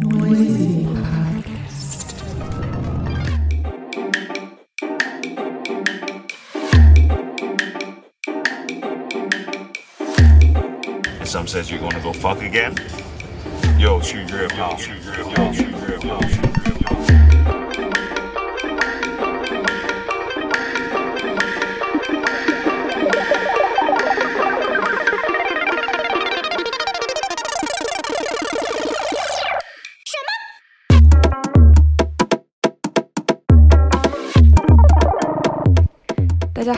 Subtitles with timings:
[0.00, 2.16] Noisy Podcast.
[11.26, 12.74] Some says you're gonna go fuck again.
[13.78, 16.51] Yo, chew grip, yo, shoot grip, yo, chew grip, yo, chew grip.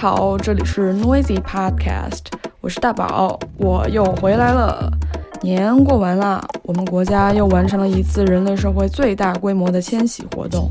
[0.04, 2.26] 好，这里是 Noisy Podcast，
[2.60, 4.92] 我是大宝，我又回来了。
[5.40, 10.70] 年过完了，我们国家又完成了一次人类社会最大规模的迁徙活动。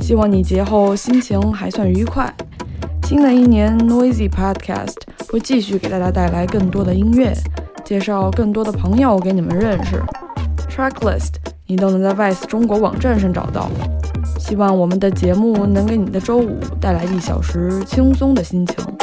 [0.00, 2.28] 希望你节后心情还算愉快。
[3.04, 4.96] 新的一年，Noisy Podcast
[5.28, 7.32] 会继续给大家带来更多的音乐，
[7.84, 10.02] 介绍更多的朋友给你们认识。
[10.68, 11.34] Tracklist
[11.68, 13.70] 你都能在 Vice 中国网站上找到。
[14.48, 18.95] 希望我们的节目能给你的周五带来一小时轻松的心情。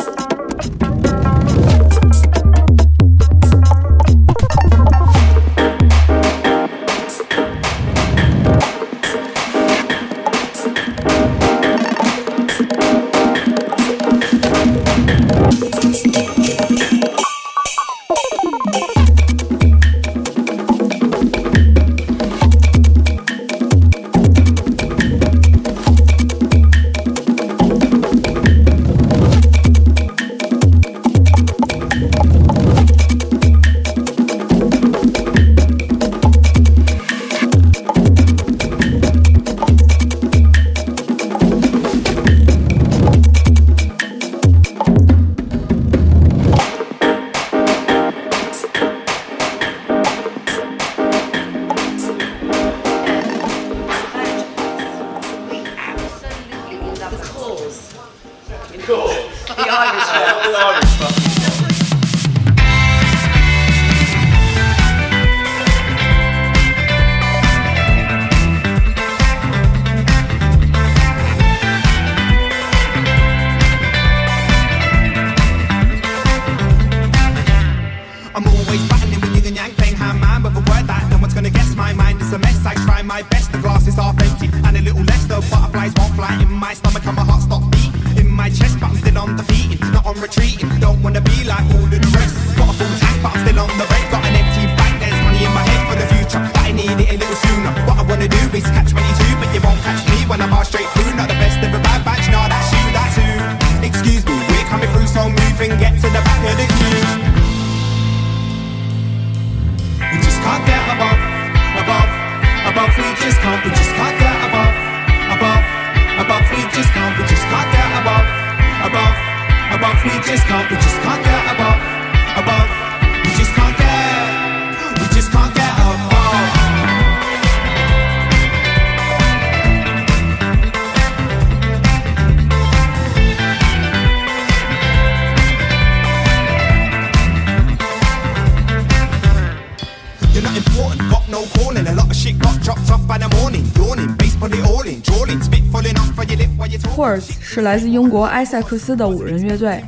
[147.63, 149.83] 来自英国埃塞克斯的五人乐队，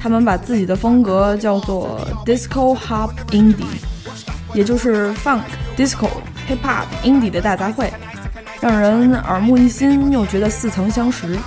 [0.00, 3.64] 他们把自己的风格叫做 Disco Hop Indie，
[4.54, 5.42] 也就是 Funk、
[5.76, 6.08] Disco、
[6.48, 7.90] Hip Hop、Indie 的大杂烩，
[8.60, 11.38] 让人耳目一新又觉得似曾相识。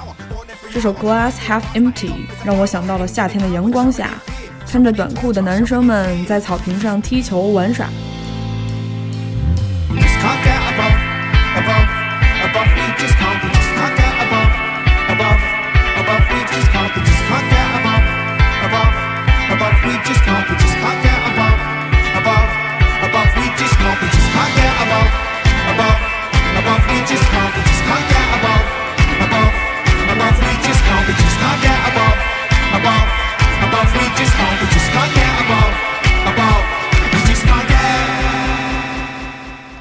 [0.72, 2.12] 这首 Glass Half Empty
[2.44, 4.10] 让我想到了夏天的阳光下，
[4.66, 7.88] 穿着短裤的男生们在草坪上踢球玩耍。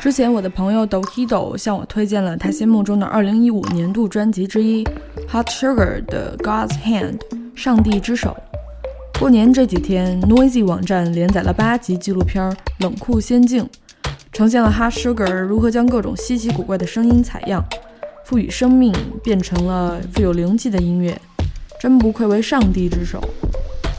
[0.05, 4.85] 之前我的朋友 Dokido 向我推荐了他心目中的2015年度专辑之一
[5.33, 7.21] Hot Sugar 的 God's Hand
[7.55, 8.37] 上帝之手。
[9.19, 12.45] 过年这几天，Noisy 网站连载了八集纪录片
[12.81, 13.65] 《冷酷仙境》，
[14.31, 17.65] 呈现了 Hot Sugar 如何将各种稀奇古怪的声音采样，
[18.27, 18.93] 赋予生命，
[19.23, 21.19] 变成了富有灵气的音乐，
[21.81, 23.25] 真不愧为上帝之手。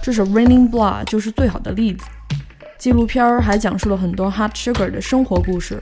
[0.03, 2.05] 这首《Raining Blood》就是最好的例子。
[2.85, 5.81] 纪录片还讲述了很多 Hot Sugar 的生活故事，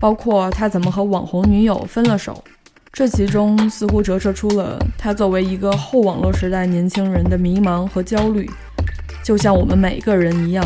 [0.00, 2.42] 包括他怎么和网红女友分了手。
[2.90, 8.48] 这其中似乎折射出了他作为一个后网络时代年轻人的迷茫和焦虑，
[9.22, 10.64] 就像我们每个人一样。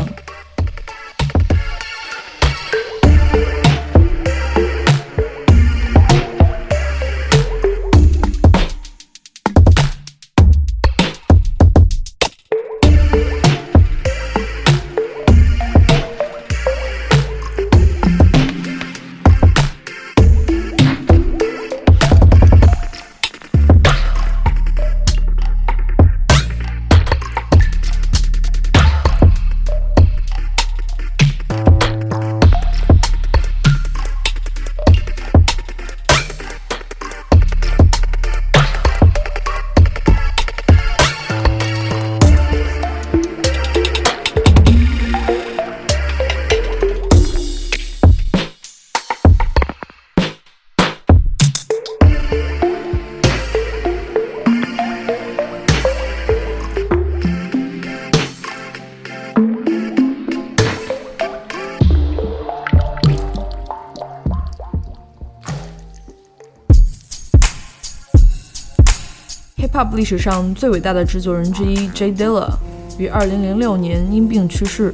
[69.95, 72.49] 历史上最伟大的制作人之一 Jay Dilla
[72.97, 74.93] 于2006年因病去世，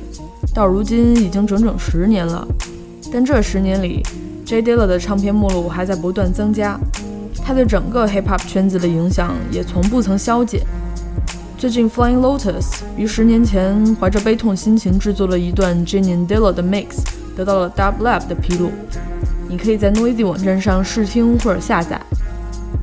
[0.53, 2.45] 到如今已经整整十年了。
[3.11, 4.03] 但这十年里
[4.45, 6.77] ，Jay Dilla 的唱片目录还在不断增加，
[7.43, 10.61] 他对整个 Hip-hop 圈子的影响也从不曾消减。
[11.57, 16.99] 最近，Flying Lotus 于十年前怀着悲痛心情制作了一段 Jenny Dilla 的 mix，
[17.35, 18.71] 得到了 Dub Lab 的披露。
[19.49, 21.98] 你可以在 Noisy 网站上试听或者下载。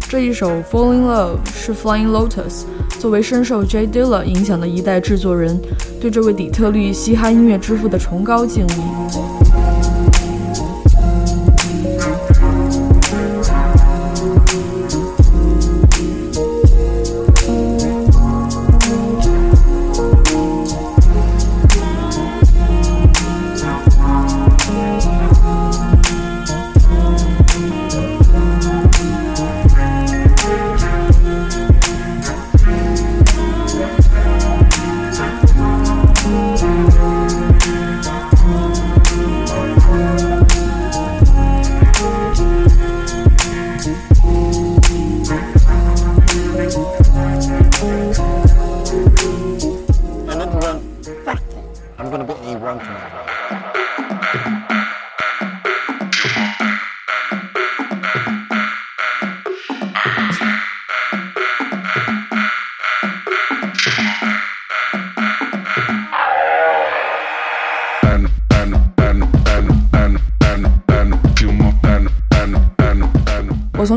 [0.08, 2.62] 这一首《Falling Love》是 Flying Lotus
[3.00, 5.61] 作为深受 J Dilla 影响的一代制作人，
[6.00, 9.56] 对这位底特律嘻哈音乐之父的崇高敬意。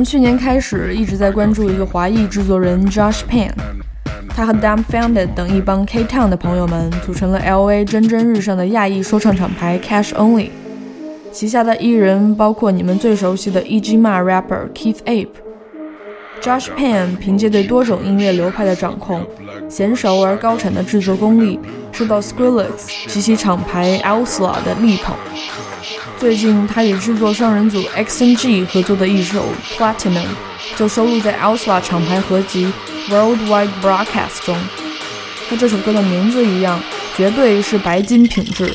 [0.09, 3.51] 去年开始一直在关注一个华裔制作人 Josh Pan，
[4.29, 10.49] 他和 Dumbfounded 等一帮 K Town 的朋友们组成了 LA 蒸蒸日上的亚裔说唱厂牌 Cash Only，
[11.31, 15.27] 旗下的艺人包括你们最熟悉的 E.G.Ma rapper Keith Ape。
[16.41, 19.21] Josh Pan 凭借对多种音乐流派的掌控，
[19.69, 21.59] 娴熟而高产的制作功力，
[21.91, 25.15] 受到 Skrillex 及其厂牌 Elsla 的力捧。
[26.19, 29.45] 最近，他与制作双人组 X N G 合作的一首
[29.77, 30.25] Platinum
[30.75, 32.67] 就收录在 Elsa 厂牌合集
[33.09, 34.53] Worldwide Broadcast 中。
[35.49, 36.77] 和这首歌的名字一样，
[37.15, 38.69] 绝对是白金品质。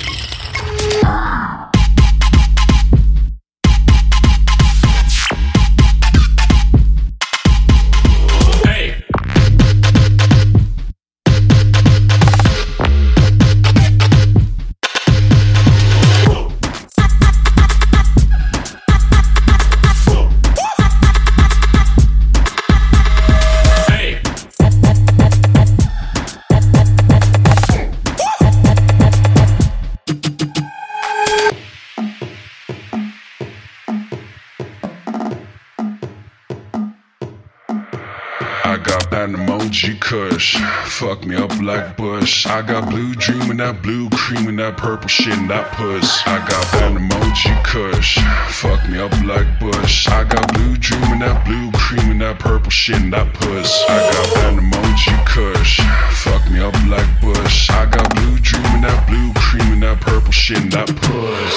[40.14, 40.56] Kush.
[40.87, 42.47] Fuck me up like Bush.
[42.47, 46.23] I got blue dream and that blue cream and that purple shit and that puss.
[46.26, 48.18] I got that emoji kush.
[48.61, 50.06] Fuck me up like Bush.
[50.09, 53.71] I got blue dream and that blue cream and that purple shit and that puss.
[53.88, 55.80] I got that emoji kush.
[56.23, 57.71] Fuck me up like Bush.
[57.71, 61.54] I got blue dream and that blue cream and that purple shit and that puss.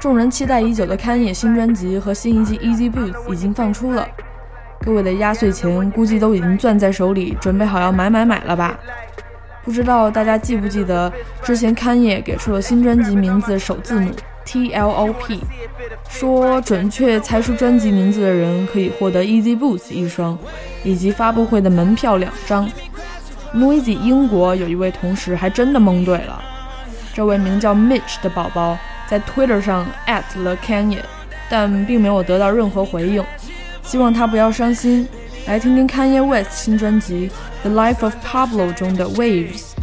[0.00, 4.06] 众人期待已久的勘野新专辑和新一季 Easy Boots 已经放出了，
[4.80, 8.78] 各位的压岁钱估计都已经攥在手里，准备好要买买买了吧？
[9.64, 11.10] 不知道大家记不记得
[11.42, 14.10] 之前勘野给出了新专辑名字首字母。
[14.44, 15.40] T L O P，
[16.08, 20.38] 说准确猜出专辑名字的人可以获得 Easy Boots 一双，
[20.82, 22.68] 以及发布会的门票两张。
[23.54, 26.42] Noisy 英国有一位同事还真的蒙对了，
[27.12, 28.76] 这位名叫 Mitch 的宝宝
[29.08, 30.98] 在 Twitter 上 at 了 Kanye，
[31.48, 33.24] 但并没有得到任何回应，
[33.82, 35.08] 希望他不要伤心。
[35.46, 37.30] 来听听 Kanye West 新专辑
[37.68, 39.73] 《The Life of Pablo》中的 Waves。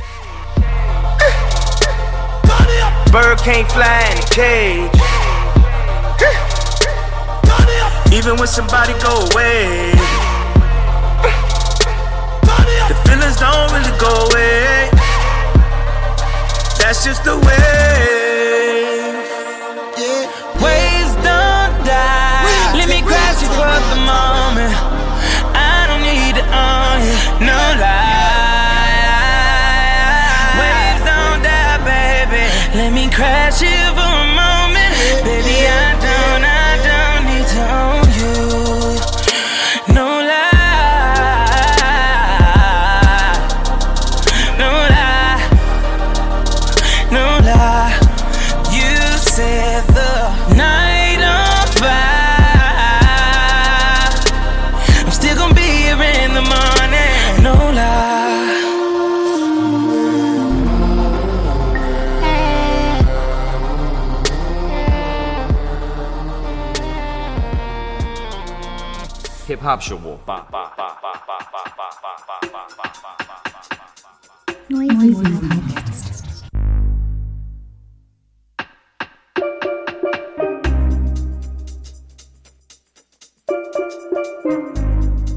[3.12, 4.89] Bird can't fly in a cage.
[8.13, 9.91] Even when somebody go away,
[12.88, 14.89] the feelings don't really go away.
[16.80, 18.30] That's just the way.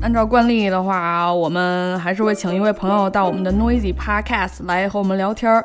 [0.03, 5.65] 按照惯例的话，我们还是会请一位朋友到我们的 Noisy Podcast 来和我们聊天儿。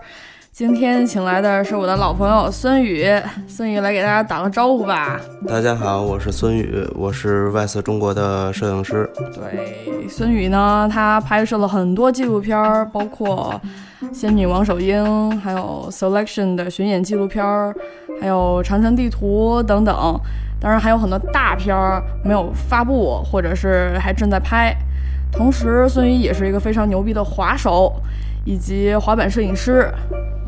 [0.59, 3.09] 今天请来的是我的老朋友孙宇，
[3.47, 5.17] 孙宇来给大家打个招呼吧。
[5.47, 9.09] 大家好，我是孙宇，我是外色中国的摄影师。
[9.33, 13.57] 对，孙宇呢，他拍摄了很多纪录片儿，包括
[14.13, 15.01] 《仙女王守英》，
[15.39, 17.73] 还有 Selection 的巡演纪录片儿，
[18.19, 20.19] 还有长城地图等等。
[20.59, 24.75] 当然还有很多大片儿没有发布，或者是还正在拍。
[25.31, 27.93] 同时，孙宇也是一个非常牛逼的滑手
[28.45, 29.89] 以及滑板摄影师。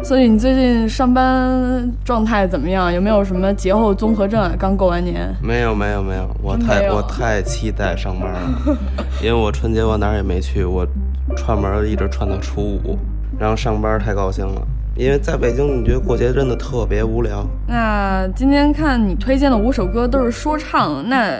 [0.03, 2.91] 所以，你最近上班状态怎么样？
[2.91, 4.51] 有没有什么节后综合症啊？
[4.57, 5.31] 刚过完年。
[5.43, 8.77] 没有没有没有，我太我太期待上班了，
[9.21, 10.87] 因为我春节我哪儿也没去，我
[11.35, 12.97] 串门一直串到初五，
[13.37, 14.61] 然后上班太高兴了，
[14.95, 17.45] 因为在北京你觉得过节真的特别无聊。
[17.67, 21.39] 那今天看你推荐的五首歌都是说唱，那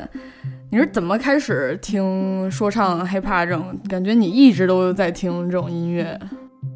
[0.74, 3.78] 你是怎么开始听说唱 hiphop 这种？
[3.90, 6.18] 感觉你一直都在听这种音乐。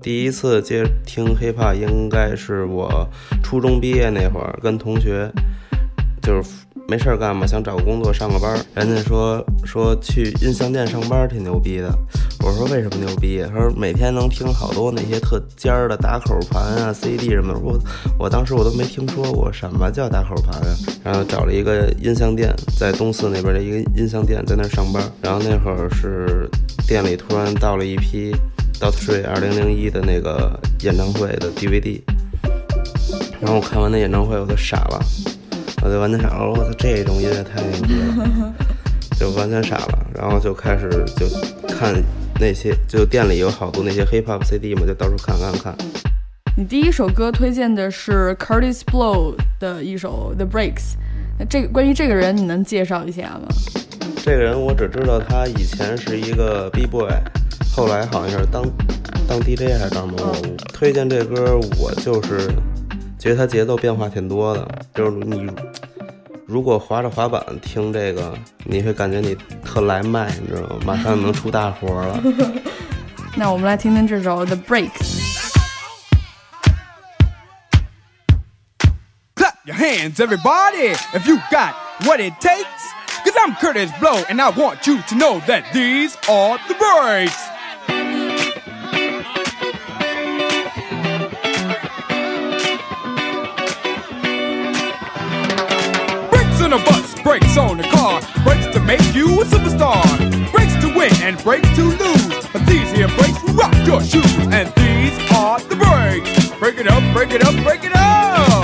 [0.01, 3.09] 第一次接听 hiphop 应该是我
[3.41, 5.31] 初中毕业那会儿，跟同学
[6.21, 8.59] 就是没事儿干嘛，想找个工作上个班儿。
[8.75, 11.89] 人家说说去音像店上班挺牛逼的，
[12.41, 13.43] 我说为什么牛逼？
[13.43, 17.59] 他说每天能听好多那些特尖儿的打口盘啊、CD 什么的。
[17.59, 17.79] 我
[18.19, 20.75] 我当时我都没听说过什么叫打口盘啊。
[21.03, 25.03] 然后找了一个音像店，在东四那边的一个音像店，在那儿上班。
[25.21, 26.47] 然后那会儿是
[26.87, 28.31] 店里突然到了一批
[28.79, 31.99] Dot Dre 二零零一的那个演唱会的 DVD，
[33.41, 34.99] 然后我看完那演唱会我就傻了，
[35.85, 38.53] 我就完全傻了，我操，这种音乐太牛逼了，
[39.19, 41.27] 就完全傻了，然后就开始就
[41.67, 41.93] 看
[42.39, 45.77] 那些，就店里有好多那些 hip hop CD 嘛，就到处看看看。
[46.57, 50.95] 你第一首歌推荐的是 Curtis Blow 的一首 The Breaks，
[51.37, 53.47] 那这个关于这个人你能介绍一下吗？
[54.23, 57.11] 这个人我只知道他以前是一个 B boy，
[57.75, 58.63] 后来好像是当
[59.27, 60.15] 当 DJ 还是干嘛？
[60.17, 60.35] 我
[60.73, 62.49] 推荐这歌，我就是
[63.19, 65.47] 觉得他节奏变化挺多的，就是你
[66.46, 70.80] 如果滑着滑板听这个，你会感觉你特来麦，你知道吗？
[70.84, 72.20] 马上能出大活了。
[73.36, 75.50] 那我们来听听这首 The Breaks。
[79.36, 82.66] Clap your hands, everybody, if you got what it takes.
[83.22, 87.36] Cause I'm Curtis Blow, and I want you to know that these are the breaks.
[96.75, 100.03] A bus, brakes on a car, brakes to make you a superstar,
[100.51, 102.47] brakes to win and brakes to lose.
[102.51, 106.49] But these here brakes rock your shoes, and these are the brakes.
[106.59, 108.54] Break it up, break it up, break it up.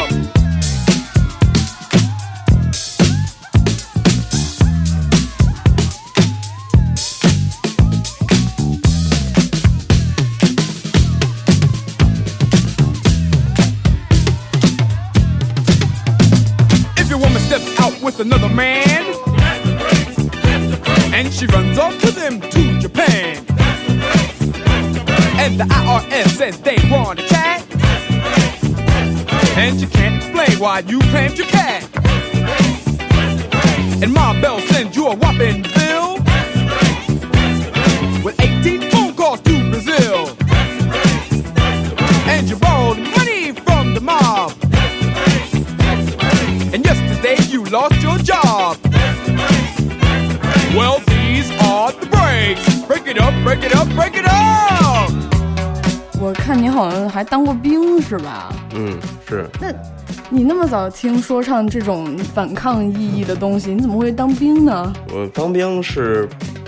[18.21, 19.03] another man.
[19.35, 21.13] That's the grace, that's the grace.
[21.13, 23.43] And she runs off to them to Japan.
[23.47, 25.39] That's the grace, that's the grace.
[25.39, 27.65] And the IRS says they want a cat.
[27.69, 29.57] That's the grace, that's the grace.
[29.57, 31.81] And you can't explain why you claimed your cat.
[31.91, 34.03] That's the grace, that's the grace.
[34.03, 35.80] And Ma Bell sends you a whopping.
[53.93, 58.53] Break it up, it 我看你好像还当过兵是吧？
[58.75, 59.71] 嗯，是那
[60.29, 64.93] 你那么早听说唱这种反抗意义的东西，你怎么会当兵呢？
[65.13, 66.27] 我当兵是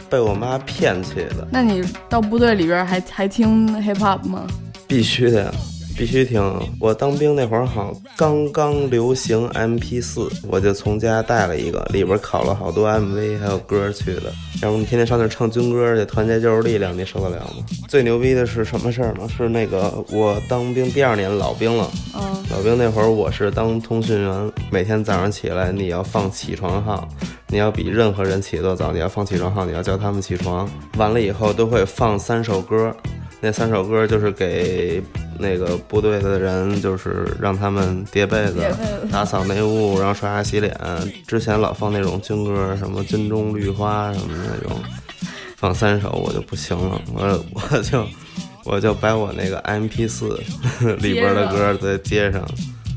[0.10, 4.46] 被我妈骗去的，那你到部队里边还还听 hip hop 吗？
[4.88, 5.52] 必须的呀，
[5.98, 6.42] 必须听。
[6.80, 14.34] 我当兵那会儿好像刚刚流行 MP 四，我就从家带了一个，里边拷了好多 MV 还有歌去的。
[14.62, 17.66] 要不你天天上那儿唱军歌去，团结就是力量，你受得了吗？
[17.88, 19.28] 最牛逼的是什么事儿呢？
[19.36, 27.08] 是那个我当兵第二年老兵了，嗯，老兵那会儿我是当通讯员，每天早上起来你要放起床号，
[27.48, 30.70] 你要比任何人起得早，你要放起床号，你要叫他们起床。
[30.98, 32.96] 完了以后都会放三首歌，
[33.46, 35.04] 那三首歌就是给
[35.38, 38.66] 那个部队的人，就是让他们叠被子
[39.12, 40.74] 打扫内务，然后刷牙洗脸。
[41.28, 44.82] 之前老放那种军歌，什么军中绿花什么的那种，
[45.58, 48.08] 放三首我就不行了，我我就
[48.64, 50.40] 我就把我那个 MP 四
[51.02, 52.42] 里边的歌再接上。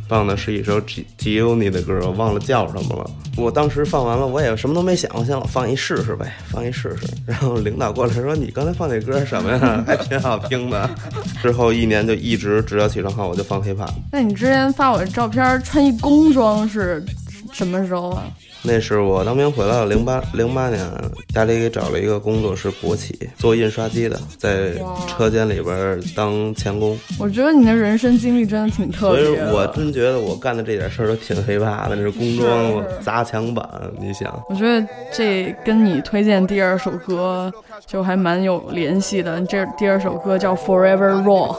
[0.09, 3.11] 放的是一首 G G U N I 的歌，我忘了叫什么了。
[3.37, 7.07] 我当时放完了，我也什么都没想，我想放一试试呗，放一试试。
[7.27, 9.85] 然后领导过来说：“你刚才放那歌什么呀？
[9.87, 10.89] 还挺好听的。
[11.43, 13.91] ”之后一年就一直只要起床后我就放 hiphop。
[14.13, 17.05] 那你之前发我的照片穿一工装是
[17.53, 18.25] 什么时候啊？
[18.67, 20.85] 那是我当兵回来了，零八零八年，
[21.33, 24.73] 家里给找了一个工作是国企，做印刷机的，在
[25.07, 26.99] 车间里边当钳工。
[27.19, 29.45] 我觉得你的人生经历真的挺特别所以别。
[29.53, 32.49] 我真觉得我干的这点事儿都挺黑怕的，那是工装
[32.83, 33.65] 是砸墙板，
[34.01, 34.43] 你想。
[34.49, 37.53] 我觉得这跟你推荐第二首歌
[37.87, 39.41] 就还蛮有联系的。
[39.43, 41.55] 这第二首歌叫《Forever Raw》。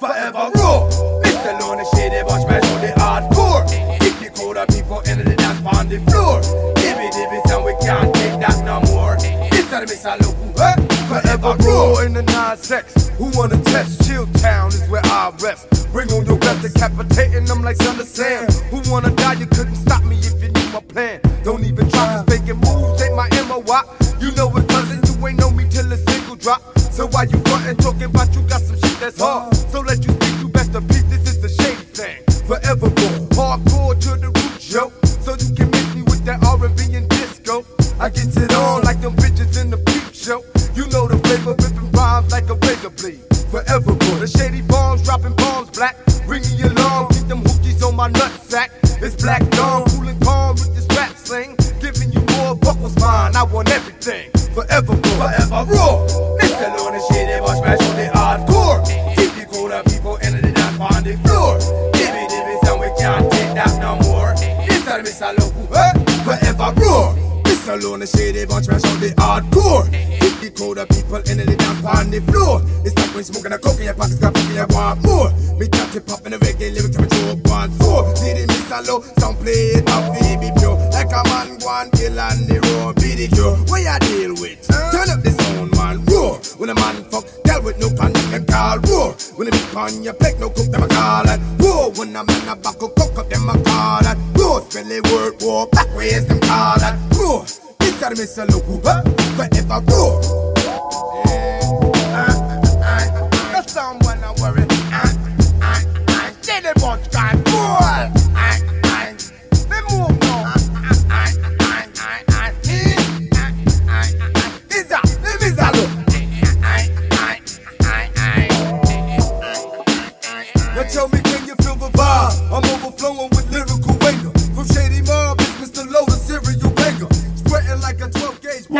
[0.00, 0.88] Forever raw.
[1.22, 1.52] Mr.
[1.60, 4.09] Lone shady bunch, man, show the hardcore.
[4.50, 6.42] The colder people the dance on the floor.
[6.74, 9.14] Dibby dibby, son, we can't take that no more.
[9.54, 10.18] It's time Mr.
[10.18, 10.18] Mr.
[10.26, 10.74] Look, huh?
[11.06, 13.10] Forever raw in the nonsense.
[13.18, 14.02] Who wanna test?
[14.08, 15.58] Chill town is where I rep.
[15.92, 18.50] Bring on your best, decapitating them like Son of Sam.
[18.74, 19.34] Who wanna die?
[19.34, 21.20] You couldn't stop me if you knew my plan.
[21.44, 23.86] Don't even try, cause faking moves ain't my MOI.
[24.18, 26.60] You know it, cousin, you ain't know me till a single drop.
[26.90, 29.59] So why you frontin' talking about you got some shit that's hard?
[38.00, 40.40] I get it on like them bitches in the peep show.
[40.74, 43.20] You know the flavor, ripping rhymes like a razor blade.
[43.52, 45.96] Forever born, the shady bombs dropping bombs black.
[46.24, 48.70] Bring me along, keep them hookies on my nutsack.
[49.02, 51.56] It's black dawn, cool and calm with this rap sling.
[51.80, 54.30] Giving you more buckles mine, I want everything.
[54.54, 56.39] Forever born, forever raw.
[67.80, 67.90] Mr.
[67.90, 69.84] Lone and shady bunch, man, show the hardcore.
[70.20, 72.60] Keep the colder people in the dance on the floor.
[72.84, 75.30] It's like when smoking a coke in your pockets, got fucking you want more.
[75.56, 78.04] Me touch it pop in the reggae, lyrics to me throw one four.
[78.16, 78.84] See the Mr.
[78.86, 80.76] Low, some play it off, baby pure.
[80.92, 83.56] Like a man one kill on the road, be the cure.
[83.68, 84.60] What you deal with?
[84.68, 86.36] Turn up the sound, man, roar.
[86.60, 89.16] When a man fuck, tell with no panic and call roar.
[89.40, 91.40] When a big on your plate, no cook them a call it.
[91.56, 91.90] Roar.
[91.96, 94.16] When a man a back, cook up them a call it.
[94.36, 94.60] Roar.
[94.68, 96.94] Spell the word war, back ways them call it.
[97.16, 97.69] Roar.
[98.00, 99.02] Carmen Saloku, huh?
[99.36, 100.59] Forever roar.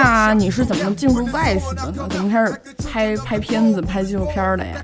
[0.03, 2.09] 那你是怎么进入 Vice 的呢？
[2.09, 4.83] 怎么开始拍拍片子、拍纪录片的呀？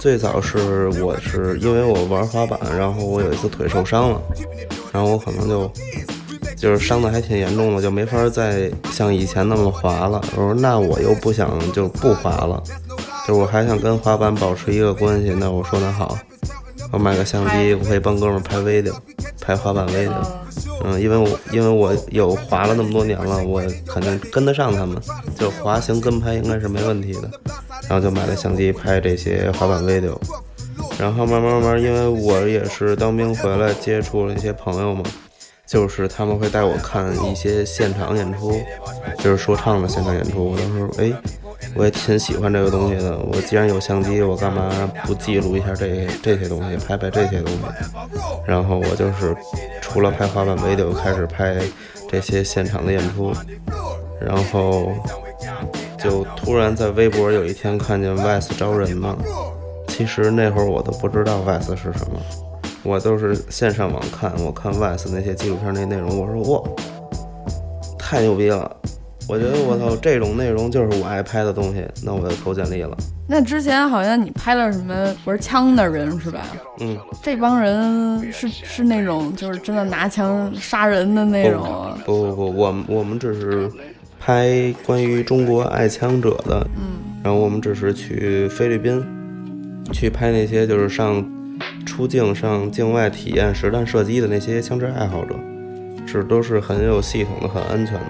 [0.00, 4.22] 最早是我是因为我玩滑板，然后我有一次腿受伤了，
[4.90, 5.70] 然后我可能就
[6.56, 10.18] 就是伤的还挺严重的，就没法再像以前那么滑了。
[10.34, 12.62] 我说那我又不想就不滑了，
[13.28, 15.36] 就我还想跟滑板保持一个关系。
[15.38, 16.16] 那我说那好，
[16.92, 18.94] 我买个相机，我可以帮哥们拍 video，
[19.40, 20.12] 拍滑板 video。
[20.84, 25.00] 嗯，因为我因为我有滑了那么多年了，我肯定跟得上他们，
[25.38, 27.30] 就滑行跟拍应该是没问题的。
[27.88, 30.16] 然后就买了相机拍这些滑板 video。
[30.98, 35.02] 然后慢慢慢慢，因为我也是当兵回来接触了一些朋友嘛，
[35.66, 38.60] 就是他们会带我看一些现场演出，
[39.18, 40.50] 就是说唱的现场演出。
[40.50, 41.12] 我当时哎，
[41.74, 43.18] 我也挺喜欢这个东西的。
[43.18, 44.70] 我既然有相机，我干嘛
[45.04, 47.58] 不记录一下这这些东西，拍拍这些东西？
[48.46, 49.34] 然后我就是
[49.80, 51.56] 除了拍滑板唯独开始拍
[52.08, 53.32] 这些现场的演出。
[54.24, 54.92] 然后
[55.98, 59.16] 就突然在微博有一天看见 VICE 招人嘛。
[59.88, 62.20] 其实那会儿我都不知道 VICE 是什么，
[62.84, 66.62] 我都是线上网看，我看 VICE 那些纪录片那内容，我说哇，
[67.98, 68.76] 太牛逼了！
[69.28, 72.96] 我觉得我操，这种内容就是我爱拍的东西，那我就投简历了。
[73.28, 76.40] 那之前好像你拍了什么玩枪的人是吧？
[76.80, 81.98] 嗯，这帮人是是那种就是真的拿枪杀人的那种啊？
[82.04, 83.70] 不不不，我们我们只是
[84.20, 89.04] 拍关于中国爱枪者的，嗯，然后我们只是去菲律宾。
[89.92, 91.22] 去拍那些就是上
[91.84, 95.34] 出境上境外体验实弹射击的那些枪支爱好者，
[96.06, 98.06] 是都是很有系统的、很安全的。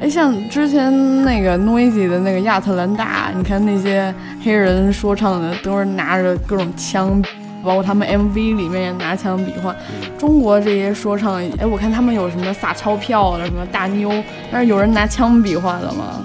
[0.00, 7.20] 哎，像之前那个 Noisy 的那个亚特兰大，你看那些黑人说唱的都是拿着各种枪，
[7.64, 9.74] 包括他们 MV 里面也拿枪比划。
[10.16, 14.10] 中国这些说唱，哎，我看他们有什么撒钞票的，什么大妞，
[14.52, 16.22] 但是有人拿枪比划的吗？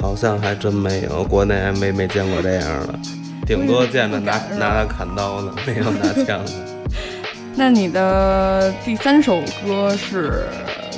[0.00, 2.94] 好像还真没有，国内没没见过这样的。
[3.46, 6.52] 顶多见着拿拿砍刀的，没有拿枪的。
[7.56, 10.44] 那你的第三首歌是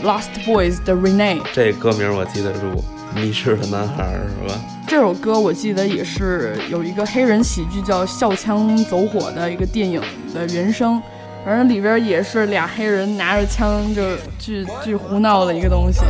[0.07, 4.55] Lost Boys 的 Renee，这歌名我记得住，迷失的男孩是吧？
[4.87, 10.01] 这首歌我记得也是有一个黑人喜剧叫《笑枪走火》的一个电影
[10.33, 11.03] 的原声，
[11.45, 16.03] 反正里边也是俩黑人拿着枪，就巨巨胡闹的一个东西。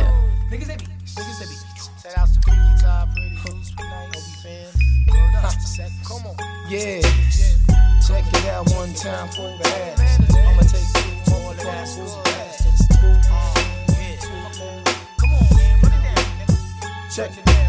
[17.17, 17.66] Check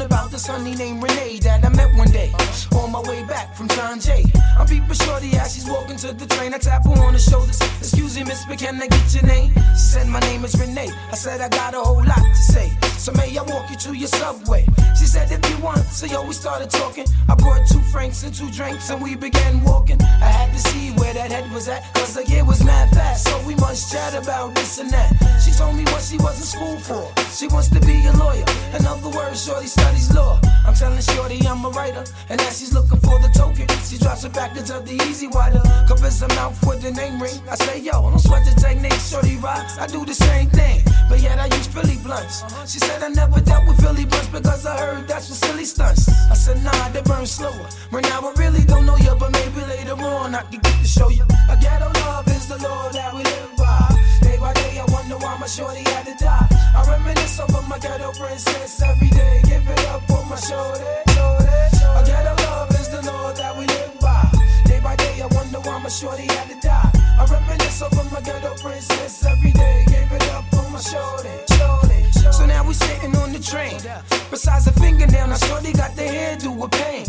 [0.00, 2.32] it tune about this honey named Renee that I met one day
[2.74, 4.24] on my way back from John Jay.
[4.58, 6.54] I'm peeping shorty as she's walking to the train.
[6.54, 7.60] I tap her on the shoulders.
[7.78, 9.52] Excuse me, miss, but can I get your name?
[9.54, 10.90] She said, My name is Renee.
[11.12, 12.70] I said, I got a whole lot to say.
[12.98, 14.66] So may I walk you to your subway?
[14.98, 15.84] She said, If you want.
[15.84, 17.06] So yo, we started talking.
[17.28, 20.00] I brought two francs and two drinks and we began walking.
[20.02, 21.82] I had to see where that head was at.
[21.94, 23.28] Cause the year was mad fast.
[23.28, 25.10] So we must chat about this and that.
[25.44, 27.04] She told me what she was in school for.
[27.30, 28.44] She wants to be a lawyer.
[28.76, 30.40] In other words, Shorty studies law.
[30.66, 32.04] I'm telling Shorty I'm a writer.
[32.28, 35.62] And as she's looking for the token, she drops it back into the easy wider.
[35.88, 37.40] Covers her mouth with the name ring.
[37.50, 39.78] I say, yo, don't sweat the technique, Shorty rocks.
[39.78, 40.84] I do the same thing.
[41.08, 42.44] But yet I use Philly blunts.
[42.70, 46.08] She said I never dealt with Philly blunts because I heard that's for silly stunts.
[46.30, 47.68] I said, nah, they burn slower.
[47.90, 50.86] Right now I really don't know you, but maybe later on I can get to
[50.86, 51.24] show you.
[51.48, 53.88] A ghetto love is the law that we live by.
[54.26, 56.48] Day by day I wonder why my shorty had to die.
[56.76, 59.42] I reminisce over my ghetto princess every day.
[59.50, 60.84] Give it up for my shorty.
[61.98, 64.22] A ghetto love is the law that we live by.
[64.70, 66.90] Day by day I wonder why my shorty had to die.
[67.20, 69.84] I reminisce over my ghetto princess every day.
[69.92, 71.77] Give it up for my shorty.
[72.32, 73.80] So now we sitting on the train.
[74.30, 77.06] Besides a fingernail, I now shorty got the hairdo with pain.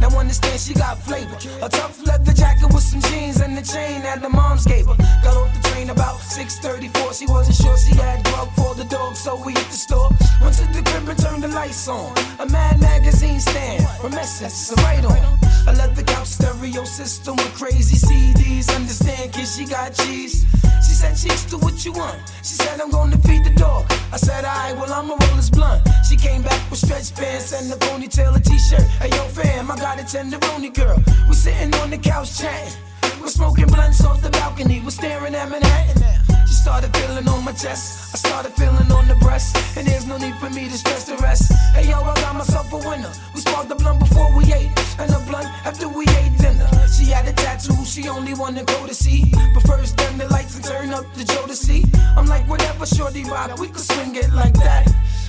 [0.00, 1.36] Now understand she got flavor.
[1.62, 4.96] A tough leather jacket with some jeans and the chain that the moms gave her.
[5.22, 7.12] Got off the train about 6:34.
[7.18, 10.10] She wasn't sure she had grub for the dog, so we hit the store.
[10.42, 12.12] Went to the crib and turned the lights on.
[12.38, 15.38] A Mad magazine stand from Essence, right on.
[15.66, 18.74] I left the couch stereo system with crazy CDs.
[18.74, 20.46] Understand, kid, she got cheese.
[20.86, 22.18] She said, Cheeks, do what you want.
[22.42, 23.84] She said, I'm gonna feed the dog.
[24.12, 25.86] I said, Alright, well, I'ma roll this blunt.
[26.08, 28.82] She came back with stretch pants and a ponytail, a t shirt.
[29.00, 31.00] Hey, yo, fam, I got a tenderoni girl.
[31.28, 32.74] We sitting on the couch chatting.
[33.20, 34.80] We're smoking blunts off the balcony.
[34.80, 36.27] We're staring at Manhattan.
[36.48, 38.14] She started feeling on my chest.
[38.14, 39.56] I started feeling on the breast.
[39.76, 41.52] And there's no need for me to stress the rest.
[41.74, 43.12] Hey, yo, I got myself a winner.
[43.34, 44.72] We sparked the blunt before we ate.
[44.98, 46.68] And the blunt after we ate dinner.
[46.88, 49.30] She had a tattoo, she only wanna go to see.
[49.54, 51.84] But first, dim the lights and turn up the Joe to see.
[52.16, 54.88] I'm like, whatever, shorty rock, we could swing it like that.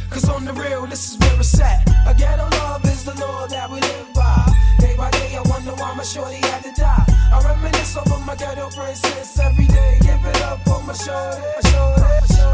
[0.09, 1.87] Cause on the real, this is where it's at.
[2.07, 4.45] A ghetto love is the law that we live by.
[4.79, 7.18] Day by day, I wonder why my shorty had to die.
[7.32, 9.98] I reminisce over my ghetto princess every day.
[10.00, 11.42] Give it up for my shorty.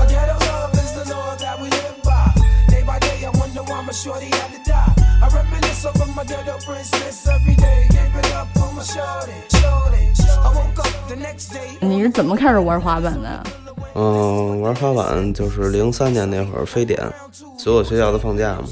[0.02, 2.32] A ghetto love is the law that we live by.
[2.68, 4.94] Day by day, I wonder why my shorty had to die.
[5.22, 7.86] I I reminisce over my ghetto princess every day.
[7.90, 10.04] Gave it up for my shorty, shorty.
[10.42, 11.76] I woke up the next day.
[11.80, 13.42] 你是怎么开始玩滑板的呀？
[13.95, 16.99] 嗯，玩滑板就是零三年那会儿，非典，
[17.57, 18.67] 所有学校都放假嘛，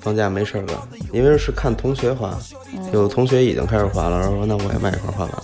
[0.00, 0.76] 放假没事儿干，
[1.12, 2.36] 因为是看同学滑，
[2.92, 5.40] 有同学已经开始滑了，然后说那我也买一块儿滑板，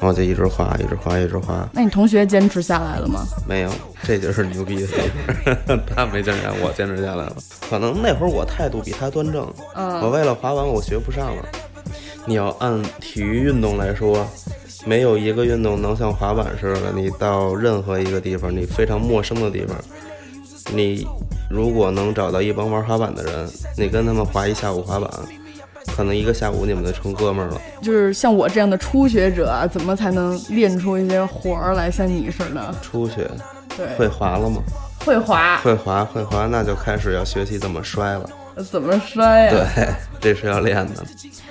[0.00, 3.26] 然后就一直滑，一直滑，一直滑，那你同学坚持下来了吗？
[3.46, 3.70] 没有，
[4.02, 4.94] 这就是牛逼的地
[5.66, 7.36] 方， 他没坚持我坚持下来了。
[7.68, 11.42] 可能那会儿我态度比他端正，我为了滑板我学不上了。
[12.24, 14.26] 你要按体育运动来说，
[14.86, 19.76] 没有一个运动能像滑板似的，你到任何一个地方，你非常陌生的地方，
[20.72, 21.04] 你
[21.50, 25.10] 如果能找到一帮玩滑板的人，你跟他们滑一下午滑板，
[25.96, 27.60] 可能一个下午你们就成哥们儿了。
[27.82, 32.74] 就是像我这样的初学者啊，怎么才能练出一些活儿来，像你似的？
[32.80, 33.28] 初学
[33.76, 34.62] 对，会滑了吗？
[35.04, 38.30] 会滑，会滑，会滑，那就开始要学习怎么摔了。
[38.62, 39.88] 怎么摔呀、对，
[40.20, 41.04] 这是要练的。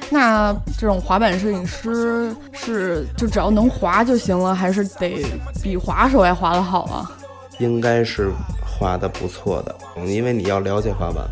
[0.09, 5.23] 那这种滑板摄影师是就只要能滑就行了，还是得
[5.61, 7.11] 比滑手还滑得好啊？
[7.59, 8.31] 应该是
[8.65, 11.25] 滑的不错的，嗯因为你要了解滑板，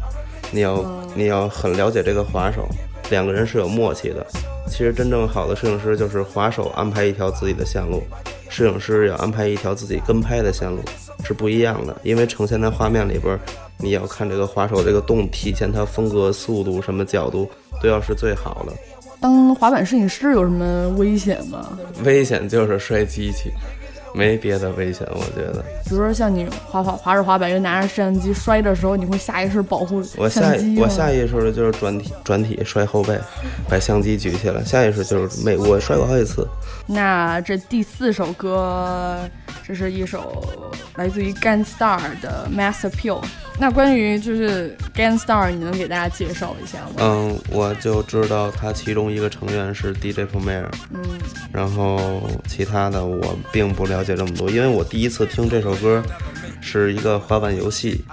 [0.52, 0.84] 你要
[1.16, 2.68] 你要很了解这个滑手，
[3.10, 4.26] 两个人是有默契的。
[4.68, 8.02] 其实真正好的摄影师就是滑手安排一条自己的线路，
[8.50, 10.80] 摄影师要安排一条自己跟拍的线路，
[11.24, 11.96] 是不一样的。
[12.02, 13.38] 因为呈现在画面里边，
[13.84, 17.50] 你要看这个滑手这个动，体现他风格、速度、什么角度
[17.82, 18.74] 都要是最好的。
[19.20, 21.78] 当滑板摄影师有什么危险吗？
[22.06, 23.52] 危险就是摔机器，
[24.14, 25.64] 没别的危险，我觉得。
[25.86, 33.20] 比如说像你滑滑滑着滑板又拿着摄像机摔的时候，你会下意识保护我下我下意识的就是转体转体摔后背，
[33.70, 36.48] 把相机举起来，下意识就是没我摔过好几次。
[36.86, 39.20] 那这第四首歌，
[39.66, 40.44] 这是一首
[40.96, 43.22] 来自于 Gangstar 的 Mass Appeal。
[43.60, 46.96] 那关于就是 Gangstar，你能给大家介绍一下吗？
[46.98, 51.02] 嗯，我就知道他其中一个成员是 DJ Premier，嗯，
[51.54, 56.04] 然后其他的我并不了解这么多，因为我第一次听这首歌
[56.62, 58.04] 是一个滑板游戏，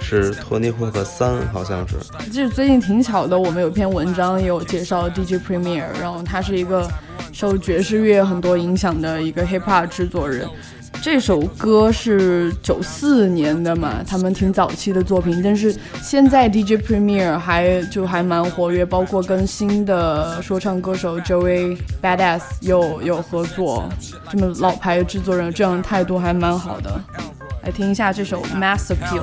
[0.00, 1.96] 是托尼霍克三，好像是。
[2.30, 6.88] 就是最近挺巧的，我们有篇文章也有介绍 DJ Premier，然后他是一个
[7.32, 10.48] 受爵士乐很多影响的一个 hip hop 制作人。
[11.02, 23.88] 这首歌是九四年的嘛，他们挺早期的作品，但是现在 DJ Premier 还就还蛮活跃，包括跟新的说唱歌手 Joey Badass 有有合作，
[24.30, 27.00] 这么老牌的制作人，这样的态度还蛮好的。
[27.62, 29.22] 来听一下这首 Mass Appeal。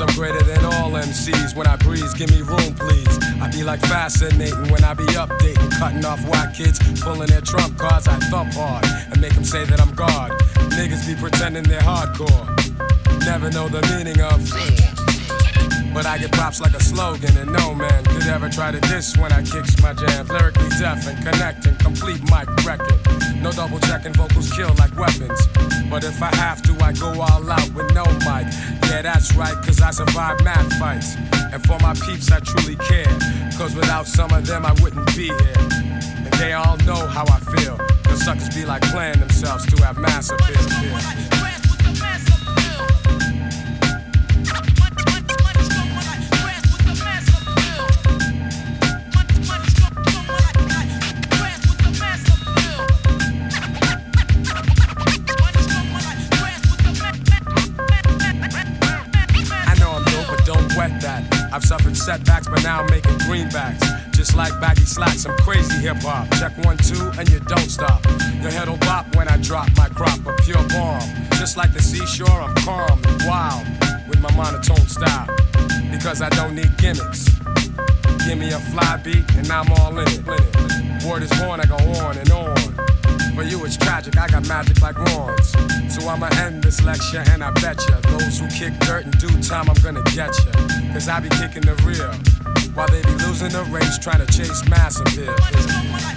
[0.00, 1.54] I'm greater than all MCs.
[1.54, 3.18] When I breeze, give me room, please.
[3.40, 7.76] I be like fascinating when I be updating, cutting off white kids, pulling their trump
[7.76, 8.08] cards.
[8.08, 10.30] I thump hard and make them say that I'm God.
[10.76, 12.46] Niggas be pretending they're hardcore.
[13.26, 14.99] Never know the meaning of.
[15.92, 19.16] But I get props like a slogan, and no man could ever try to diss
[19.16, 20.26] when I kicks my jam.
[20.28, 23.42] Lyrically deaf and connecting, complete mic wrecking.
[23.42, 25.40] No double checking, vocals kill like weapons.
[25.90, 28.46] But if I have to, I go all out with no mic.
[28.88, 31.16] Yeah, that's right, cause I survive mad fights.
[31.52, 33.10] And for my peeps, I truly care.
[33.58, 35.54] Cause without some of them, I wouldn't be here.
[35.58, 37.76] And they all know how I feel.
[38.04, 41.39] Cause suckers be like playing themselves to have mass appeal.
[61.52, 64.12] I've suffered setbacks, but now I'm making greenbacks.
[64.12, 66.30] Just like baggy slacks, I'm crazy hip hop.
[66.38, 68.04] Check one, two, and you don't stop.
[68.40, 71.02] Your head'll bop when I drop my crop of pure bomb.
[71.32, 73.66] Just like the seashore, I'm calm and wild
[74.08, 75.26] with my monotone style.
[75.90, 77.28] Because I don't need gimmicks.
[78.26, 81.04] Give me a fly beat, and I'm all in it.
[81.04, 82.89] Word is born, I go on and on.
[83.39, 85.51] For you it's tragic, I got magic like wands.
[85.93, 89.41] So I'ma end this lecture and I bet ya Those who kick dirt in due
[89.41, 90.51] time I'm gonna get ya
[90.93, 92.11] Cause I be kicking the real
[92.73, 96.15] While they be losing the race trying to chase mass appeal Mass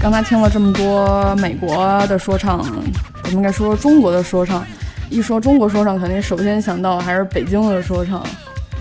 [0.00, 4.62] 刚才听了这么多美国的说唱，咱们应该说说中国的说唱。
[5.09, 8.23] 一说中国说唱，肯定首先想到还是北京的说唱。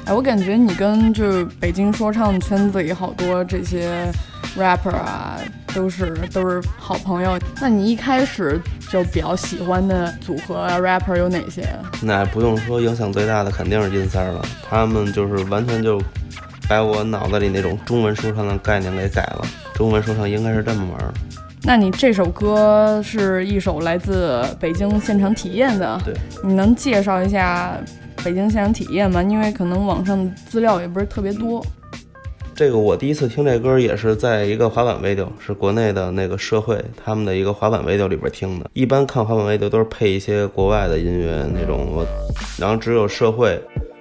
[0.04, 4.06] 哎，我感觉你跟就是北京说唱圈子里好多这些
[4.56, 5.38] rapper 啊，
[5.74, 7.38] 都是都是好朋友。
[7.60, 8.60] 那你一开始
[8.90, 11.66] 就比较喜欢的组合 rapper 有哪些？
[12.02, 14.42] 那不用说，影响最大的肯定是阴三儿了。
[14.68, 16.00] 他们就是完全就
[16.68, 19.46] 把我脑子里那种中文说唱的概念给改了。
[19.74, 21.12] 中文说唱应该是这么玩儿。
[21.64, 27.78] 那你这首歌是一首来自北京现场体验的，对，你能介绍一下
[28.24, 29.22] 北京现场体验吗？
[29.22, 31.64] 因为可能网上资料也不是特别多。
[32.54, 38.70] 这个我第一次听这歌也是在一个滑板 video，是国内的那个社会他们的一个滑板 video 里边听的。
[38.72, 42.06] 一般看滑板 video 都是配一些国外的音乐那种，我，
[42.58, 43.60] 然后只有社会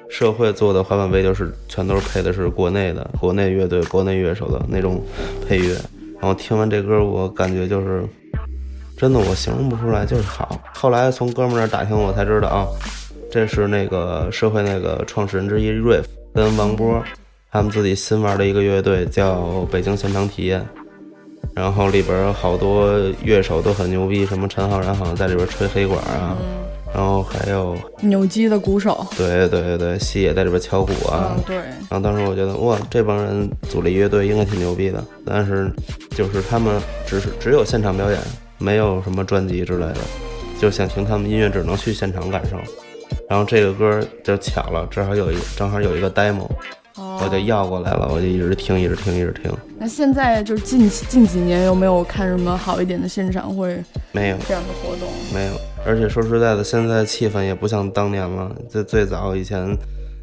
[0.09, 5.03] 社会做的滑板 video 是全都是配的是国内的国内乐队、国内乐手的那种
[5.47, 5.75] 配乐。
[6.19, 8.03] 然后听完这歌，我感觉就是
[8.97, 10.59] 真的，我形容不出来，就是好。
[10.73, 12.67] 后来从哥们儿那打听，我才知道啊，
[13.31, 17.03] 这是那个社会那个创始人之一 Riff 跟王波
[17.51, 20.65] 他们自己新玩的一个乐队，叫北京现场体验。
[21.55, 26.37] 然后里边好多乐手都很牛逼，什么陈浩然好像在里边吹黑管啊，
[26.93, 31.35] 然后还有扭机的鼓手，对对对对，西野在里边敲鼓啊。
[31.35, 31.55] 嗯，对。
[31.55, 35.71] 然后当时我觉得哇，这帮人组了一乐队应该挺牛逼的，但是
[36.11, 38.19] 就是他们只是只有现场表演，
[38.57, 39.97] 没有什么专辑之类的，
[40.59, 42.57] 就想听他们音乐只能去现场感受。
[43.29, 46.47] 然后这个歌就巧了，正好有一正好有一个 demo，
[46.95, 55.09] 哦我就要过来了，我就一直听一直听一直听，那现在就是近近几年有没有看什么好一点的现场会没有这样的活动？
[55.33, 55.53] 没有，
[55.87, 59.75] 而且说实在的，现在气氛也不像当年了，就最早以前。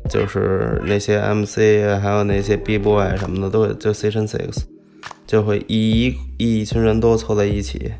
[0.07, 1.57] 就是那些 MC
[1.98, 4.59] 还有那些 B boy 什么的，都就 Session Six，
[5.27, 7.90] 就会一一一群人都凑在一起，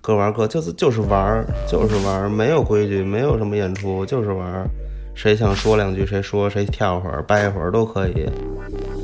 [0.00, 4.68] 各玩各，就是就是玩，就是玩，没有规矩，没有什么演出，就是玩，
[5.14, 8.28] 谁想说两句谁说，谁跳会儿掰一会儿都可以。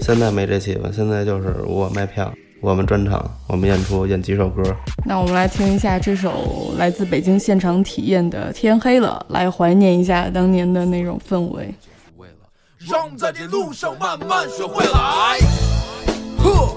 [0.01, 4.63] 现在没这气氛，现在就是我卖票，我们专场，我们演出演几首歌。
[5.07, 11.75] 那我们来听一下这首来自北京现场体验的《天黑了》，来怀念一下当年的那种氛围。
[12.79, 15.39] 让我们在这路上慢慢学会来。
[16.39, 16.75] 呵，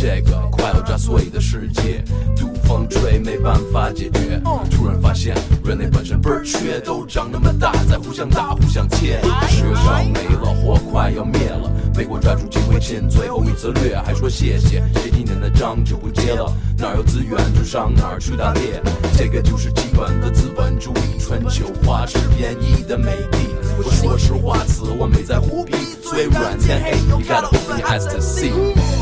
[0.00, 2.04] 这个快要炸碎的世界，
[2.36, 4.40] 赌风吹没办法解决。
[4.70, 11.70] 突然发现人类本身倍儿缺，都长那么大，在互相打互相切，石油烧没了，火快要灭了。
[11.98, 16.54] 被我抓住机会进最后一次略，还说谢谢，谁今年的账就不接了。
[16.78, 18.80] 哪有资源就上哪儿去打猎，
[19.16, 23.48] 这个就是基本的资本主义，春秋花痴便宜的美丽。
[23.78, 28.52] 我说实话，此我没在胡逼，嘴软天黑，You gotta open your eyes to see。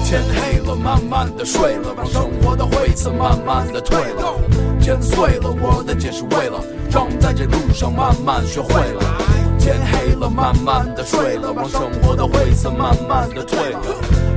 [0.06, 4.40] 天黑了，慢慢的睡了，让生活的灰尘慢慢的退了。
[4.80, 9.45] 天碎了，我的解释为了让我们在这路上慢慢学会了。
[9.66, 13.80] 天黑了，慢慢的睡了，让生活的灰色慢慢的褪了。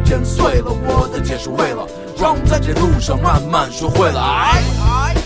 [0.04, 1.86] 天碎了，我的解释为了
[2.18, 5.19] 让我们在这路上慢慢学会了爱。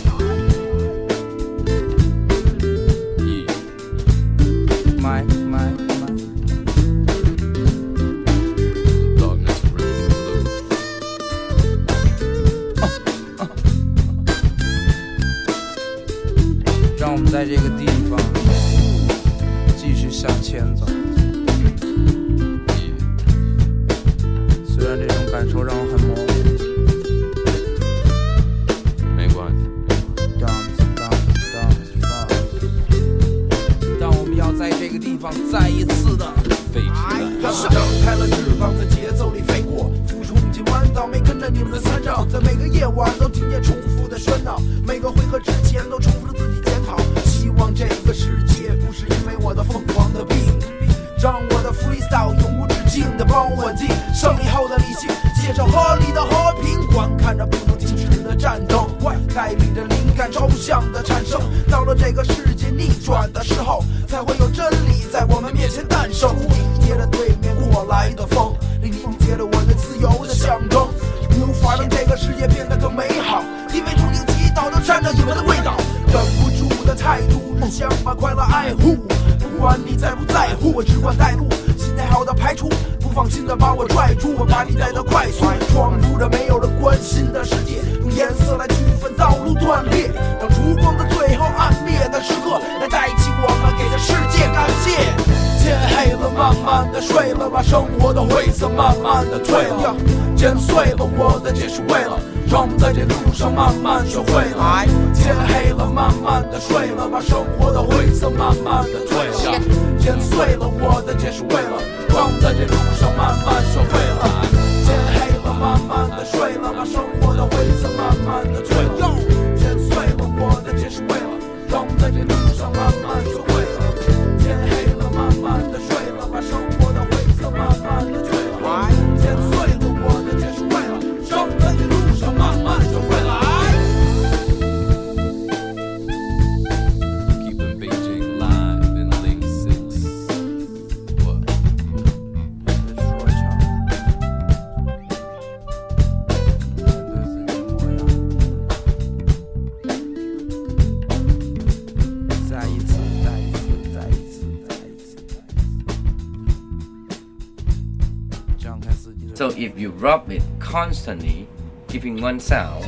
[160.04, 161.48] Rub it constantly,
[161.88, 162.84] giving one sound,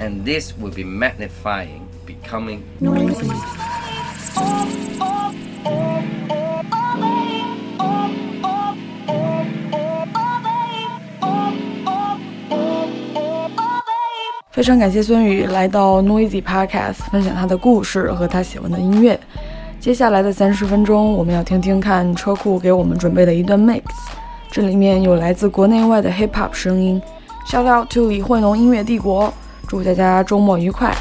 [0.00, 3.30] and this will be magnifying, becoming noisy.
[14.50, 19.18] 非常感谢孙宇来到 Noisy Podcast 分享他的故事和他喜欢的音乐。
[19.78, 23.82] 接下来的三十分钟，我们要听听看车库给我们准备的一段 mix，
[24.52, 27.00] 这里面有来自国内外的 hip hop 声音。
[27.48, 29.32] Shout out to 以惠农音乐帝国，
[29.66, 30.94] 祝大家周末愉快。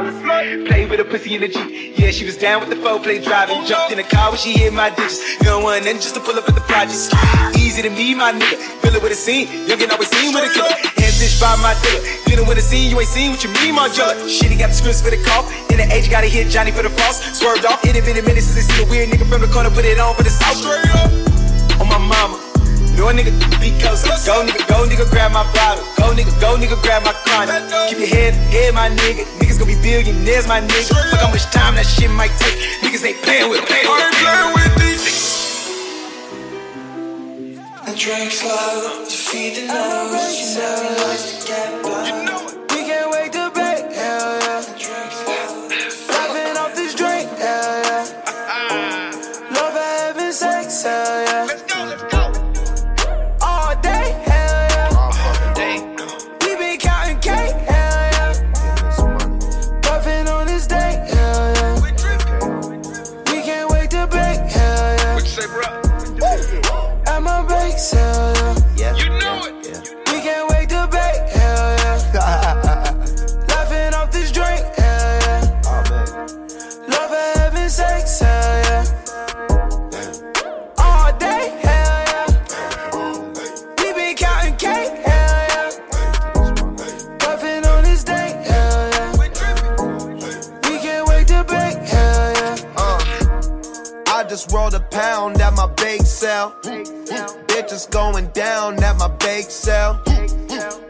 [0.00, 1.98] Played with a pussy in the Jeep.
[1.98, 3.64] Yeah, she was down with the four play driving.
[3.66, 5.20] Jumped in the car when she hit my digits.
[5.44, 7.12] One and just to pull up at the projects.
[7.56, 8.56] Easy to me, my nigga.
[8.80, 9.46] Fill it with a scene.
[9.68, 10.72] Young and always seen with a killer.
[10.72, 12.00] Hand stitched by my dealer.
[12.24, 14.16] Feeling with a scene, you ain't seen what you mean, my jeweler.
[14.26, 15.44] Shit, he got the scripts for the call.
[15.68, 17.20] In the age, gotta hit Johnny for the false.
[17.36, 17.84] Swerved off.
[17.84, 19.68] It had been a minute since they see a weird nigga from the corner.
[19.68, 20.64] Put it on for the south.
[21.76, 22.49] On my mama.
[23.00, 24.04] No nigga be close.
[24.04, 25.82] Go nigga, go nigga, grab my bottle.
[25.96, 27.64] Go nigga, go nigga, grab my condom.
[27.88, 29.24] Keep your head, head, my nigga.
[29.40, 30.92] Niggas gonna be billionaires, my nigga.
[31.10, 32.60] Look how much time that shit might take.
[32.84, 35.00] Niggas ain't playing with, playing with, playing with these.
[37.88, 40.12] I drink slow to feed the nose.
[40.36, 40.76] You know
[41.08, 42.04] he to get by.
[42.68, 44.60] We can't wait to bake, hell yeah.
[44.60, 45.40] I.
[46.12, 48.04] Laughing off this drink, hell yeah.
[49.56, 51.29] Love for heaven's sakes, hell yeah.
[96.20, 99.98] Bitches going down at my bake sale.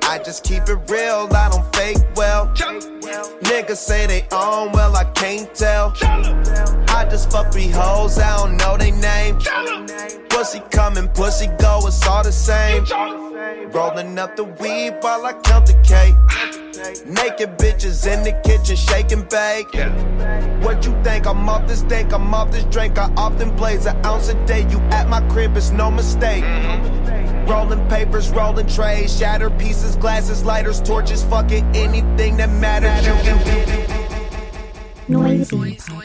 [0.03, 2.49] I just keep it real, I don't fake well.
[2.49, 5.95] Niggas say they own, well, I can't tell.
[6.03, 9.39] I just fuck three hoes, I don't know they name.
[10.31, 12.85] Pussy coming, pussy go, it's all the same.
[13.70, 16.59] Rolling up the weed while I count the cake.
[16.71, 19.75] Naked bitches in the kitchen shaking bake.
[20.64, 21.27] What you think?
[21.27, 22.97] I'm off this dank, I'm off this drink.
[22.97, 24.68] I often blaze an ounce a day.
[24.71, 26.45] You at my crib, it's no mistake.
[26.45, 27.51] Mm-hmm.
[27.51, 33.05] Rolling papers, rolling trays, shattered pieces, glasses, lighters, torches, fucking anything that matters.
[33.05, 33.39] You can
[35.09, 35.12] do.
[35.12, 35.99] Noisy.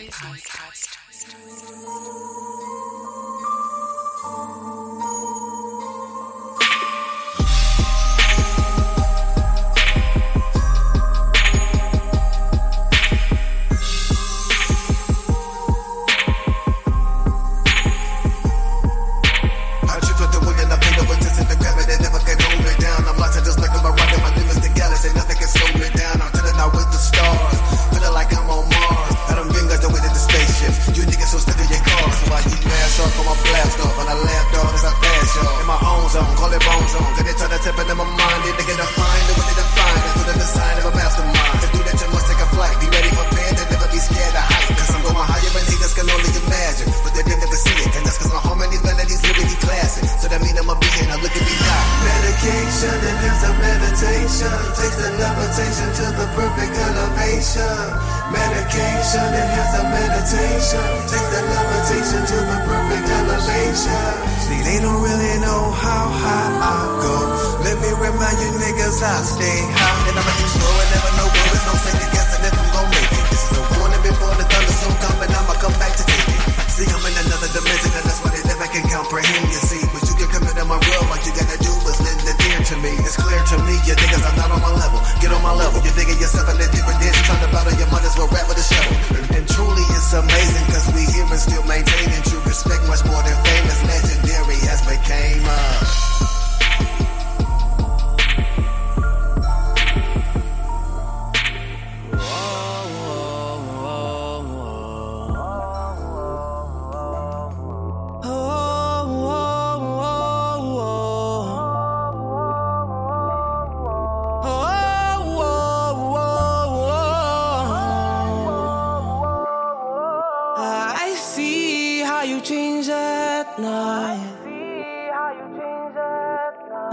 [122.56, 124.32] Change at night.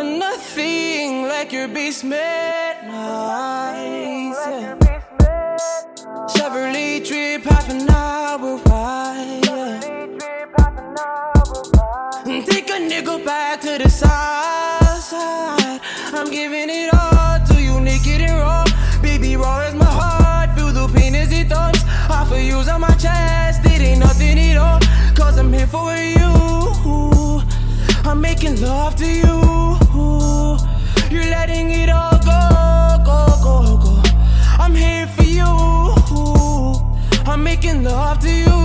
[0.01, 4.43] Nothing like your basement nights.
[4.49, 4.75] yeah.
[6.35, 9.83] Chevrolet trip, half an hour ride.
[12.51, 15.81] Take a nigga back to the side.
[16.19, 16.62] I'm giving
[25.73, 27.43] for you.
[28.05, 29.39] I'm making love to you.
[31.11, 32.41] You're letting it all go,
[33.09, 33.95] go, go, go.
[34.63, 35.53] I'm here for you.
[37.31, 38.61] I'm making love to you.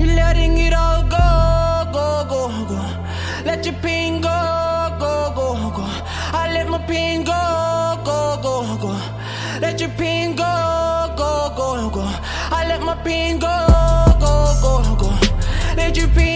[0.00, 1.26] You're letting it all go,
[1.96, 2.80] go, go, go.
[3.44, 4.38] Let your pain go,
[4.98, 5.84] go, go, go.
[6.40, 7.42] I let my pain go,
[8.08, 8.92] go, go, go.
[9.60, 11.30] Let your pain go, go,
[11.60, 12.04] go, go.
[12.58, 13.75] I let my pain go
[15.96, 16.35] you be?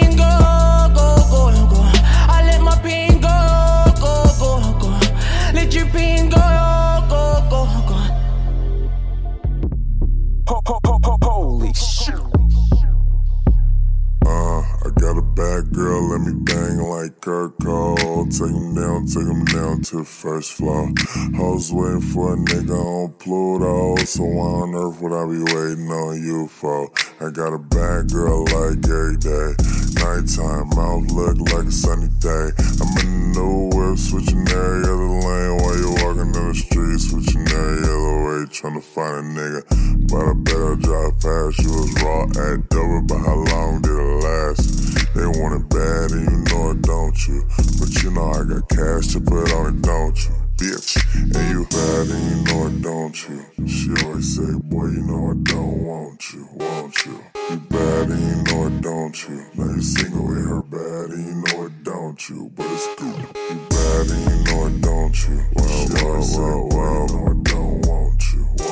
[17.21, 18.27] Kirk Cole.
[18.27, 20.91] Take him down, take him down to the first floor.
[21.37, 23.97] Hoes waiting for a nigga on Pluto.
[24.05, 26.91] So why on earth would I be waiting on you for?
[27.21, 29.53] I got a bad girl like every day.
[30.01, 32.49] Nighttime, mouth look like a sunny day.
[32.81, 37.01] I'm in the new whip, switching every other lane while you walking down the street,
[37.01, 40.09] switching every other way, trying to find a nigga.
[40.09, 41.61] But I better drive fast.
[41.61, 44.81] You was raw at double, but how long did it last?
[45.15, 47.43] They want it bad and you know it, don't you?
[47.79, 50.35] But you know I got cash to put on it, don't you?
[50.57, 53.67] Bitch, and you bad and you know it, don't you?
[53.67, 57.25] She always say, boy, you know I don't want you, want you?
[57.51, 59.43] You bad and you know it, don't you?
[59.55, 62.51] Now you single with her bad and you know it, don't you?
[62.55, 63.19] But it's cool.
[63.51, 65.45] You bad and you know it, don't you?
[65.55, 68.70] Well, well, well, well, you know I don't want you, want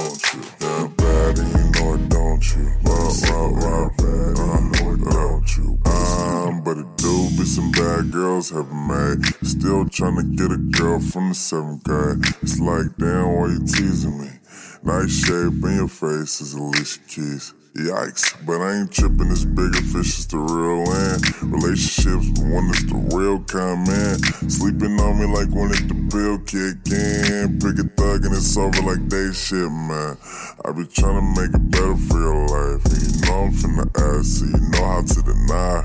[8.48, 9.24] girls have made.
[9.46, 12.18] Still trying to get a girl from the seventh grade.
[12.42, 14.30] It's like, damn, why you teasing me?
[14.82, 17.54] Nice shape in your face is Alicia Keys.
[17.78, 21.22] Yikes, but I ain't tripping, this bigger fish is the real land.
[21.46, 24.18] Relationships, one is the real kind, man.
[24.50, 27.62] Sleeping on me like when it the bill kick in.
[27.62, 30.18] Pick a thug and it's over like they shit, man.
[30.66, 32.82] I be trying to make it better for your life.
[32.82, 35.78] And you know I'm finna ask, so you know how to deny.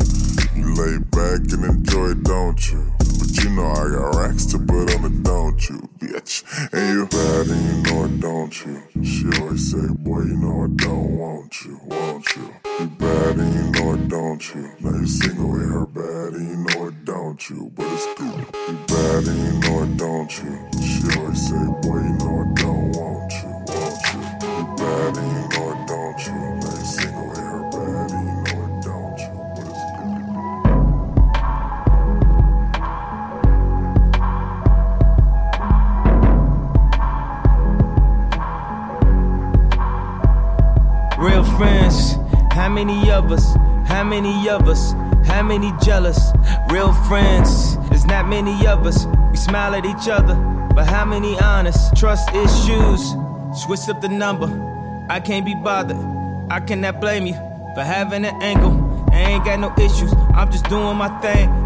[0.57, 2.89] You lay back and enjoy it, don't you?
[3.21, 6.41] But you know I got racks to put on it, don't you, bitch?
[6.73, 8.81] And you bad and you know it, don't you?
[9.03, 12.53] She always say, boy, you know I don't want you, want you.
[12.79, 14.71] You bad and you know it, don't you?
[14.79, 17.71] Now you single with her bad and you know it, don't you?
[17.75, 18.39] But it's cool.
[18.67, 20.53] You bad and you know it, don't you?
[20.81, 24.47] She always say, boy, you know I don't want you, want you.
[24.57, 26.62] You bad and you know it, don't you?
[41.57, 42.15] Friends,
[42.51, 43.55] how many of us?
[43.87, 44.93] How many of us?
[45.25, 46.19] How many jealous?
[46.69, 49.05] Real friends, there's not many of us.
[49.31, 50.35] We smile at each other,
[50.73, 51.95] but how many honest?
[51.95, 53.15] Trust issues,
[53.53, 54.47] switch up the number.
[55.09, 55.97] I can't be bothered.
[56.49, 57.33] I cannot blame you
[57.75, 59.07] for having an angle.
[59.11, 60.13] I ain't got no issues.
[60.33, 61.62] I'm just doing my thing.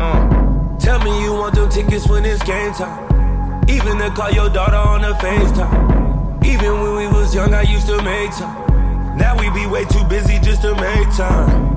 [0.00, 0.78] Uh.
[0.78, 3.64] Tell me you want them tickets when it's game time.
[3.68, 6.44] Even to call your daughter on the FaceTime.
[6.44, 9.16] Even when we was young, I used to make time.
[9.18, 11.68] Now we be way too busy just to make time.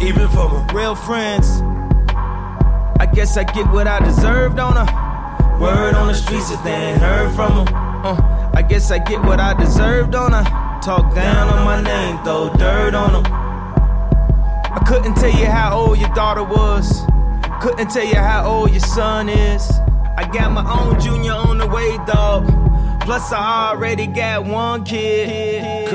[0.00, 1.60] Even for my real friends.
[2.98, 5.60] I guess I get what I deserved on her.
[5.60, 7.74] Word on the streets if they ain't heard from them.
[7.74, 10.44] Uh, I guess I get what I deserved on her.
[10.80, 13.41] Talk down on my name, throw dirt on them.
[14.82, 17.02] I couldn't tell you how old your daughter was.
[17.60, 19.70] Couldn't tell you how old your son is.
[20.16, 22.48] I got my own junior on the way, dog.
[23.02, 25.88] Plus, I already got one kid.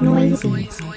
[0.00, 0.91] Noisy.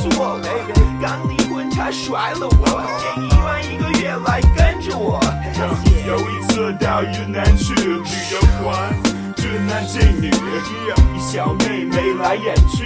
[0.00, 0.40] 晶，白羊座，
[1.00, 2.64] 刚离婚，他甩了我，
[3.00, 5.20] 给你一万一个月来跟着我。
[6.06, 8.02] 有一次到云南去旅
[8.32, 8.92] 游团。
[9.36, 10.30] 俊男劲女，
[11.18, 12.84] 小妹眉来眼去，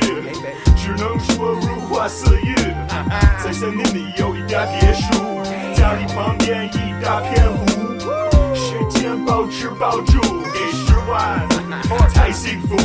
[0.77, 2.55] 只能说如花似玉。
[3.43, 5.43] 在森林里有一家别墅，
[5.75, 7.67] 家里旁边一大片湖，
[8.55, 10.21] 时间包吃包住，
[10.53, 11.47] 给十万
[12.15, 12.77] 太幸福。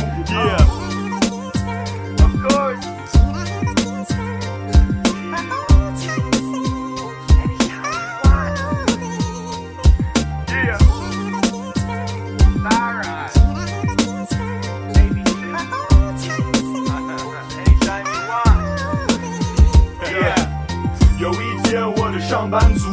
[22.40, 22.88] 上班族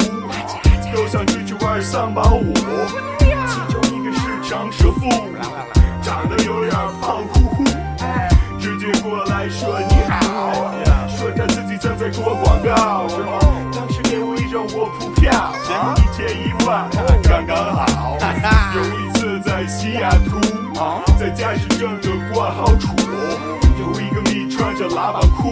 [0.94, 2.52] 都想出去玩桑巴舞，
[3.18, 5.08] 其中一个是长舌妇，
[6.02, 7.64] 长得有点胖乎乎，
[8.60, 10.52] 直接过来说你好，
[11.08, 13.08] 说他自己正在做广告。
[13.72, 15.54] 当时给我一张卧铺票，
[15.96, 16.86] 一天一万，
[17.22, 18.18] 刚刚好。
[18.74, 20.38] 有一次在西雅图，
[21.18, 22.94] 在驾驶证的挂号处，
[23.80, 25.50] 有一个你穿着喇叭裤，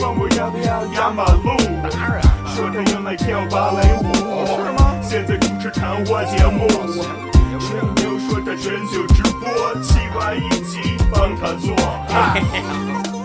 [0.00, 1.52] 问我要不要压马路，
[2.58, 4.04] 说他用来跳芭蕾舞，
[5.00, 6.66] 现在主持谈话节目，
[7.60, 9.48] 吹牛说他全球直播，
[9.80, 11.72] 七万一级帮他做。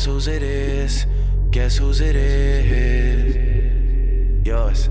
[0.00, 1.06] Guess whose it is?
[1.50, 3.36] Guess whose it is?
[4.46, 4.88] Yours.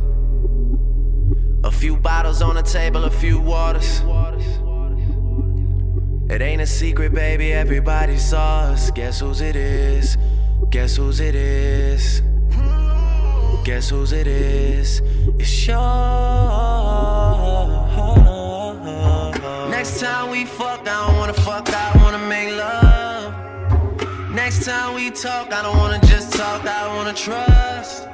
[1.63, 4.03] A few bottles on the table, a few waters.
[6.29, 8.91] It ain't a secret, baby, everybody saw us.
[8.91, 10.15] Guess whose it is?
[10.69, 12.21] Guess whose it is?
[13.63, 15.01] Guess whose it is?
[15.39, 15.79] It's yours.
[19.71, 22.88] Next time we fuck, I don't wanna fuck, I wanna make love.
[24.49, 28.07] Next time we talk, I don't wanna just talk, I wanna trust.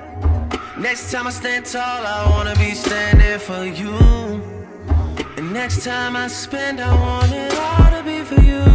[0.77, 3.95] Next time I stand tall, I wanna be standing for you.
[5.37, 8.65] And next time I spend, I want it all to be for you.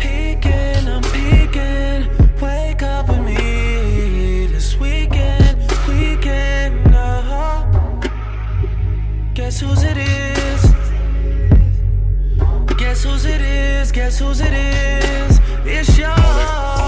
[0.00, 1.04] Peeking, I'm.
[2.40, 5.56] Wake up with me this weekend,
[5.86, 6.84] weekend.
[6.92, 7.62] Uh-huh.
[9.34, 10.21] Guess whose it is?
[13.02, 13.90] Guess whose it is?
[13.90, 15.40] Guess whose it is?
[15.64, 16.81] It's yours.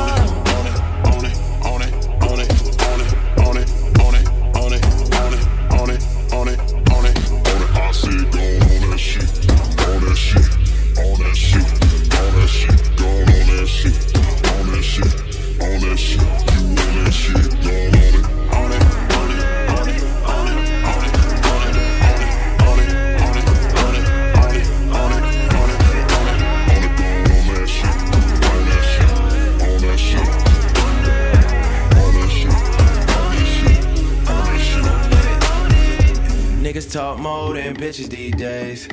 [37.24, 38.86] mode and bitches these days.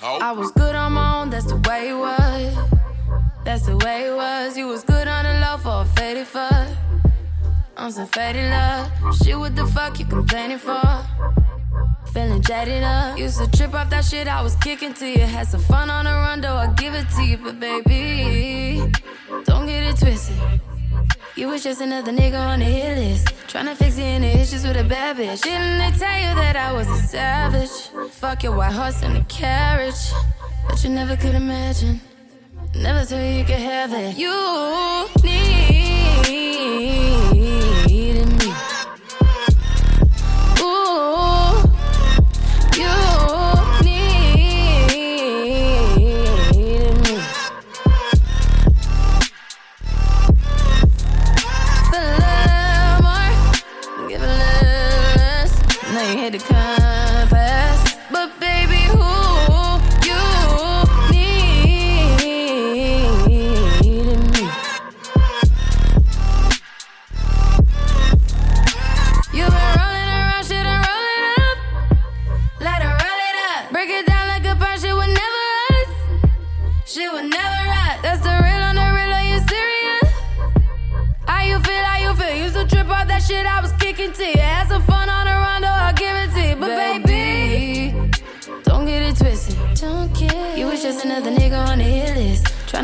[0.00, 0.22] Beat?
[0.22, 2.56] I was good on my own, that's the way it was.
[3.44, 4.56] That's the way it was.
[4.56, 6.68] You was good on the low for a faded fuck.
[7.76, 8.90] On some faded love.
[9.16, 10.82] Shit, what the fuck you complaining for?
[12.12, 13.18] Feeling jaded up.
[13.18, 15.20] Used to trip off that shit I was kicking to you.
[15.20, 17.38] Had some fun on the run, though I give it to you.
[17.38, 18.92] But baby,
[19.44, 20.36] don't get it twisted.
[21.38, 23.28] You was just another nigga on the hit list.
[23.46, 25.40] Tryna fix any issues with a bad bitch.
[25.42, 28.10] Didn't they tell you that I was a savage?
[28.10, 29.94] Fuck your white horse and a carriage.
[30.68, 32.00] But you never could imagine.
[32.74, 34.18] Never thought you could have it.
[34.18, 34.34] You
[35.22, 35.37] needed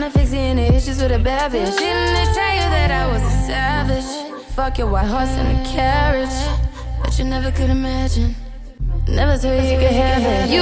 [0.04, 1.78] Tryna fix any issues with a bad bitch.
[1.78, 4.44] Didn't they tell you that I was a savage?
[4.54, 6.28] Fuck your white horse and a carriage.
[7.02, 8.34] But you never could imagine.
[9.08, 10.50] Never thought you could have it.
[10.52, 10.60] You.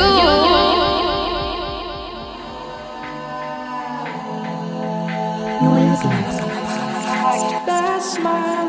[7.66, 8.61] That smile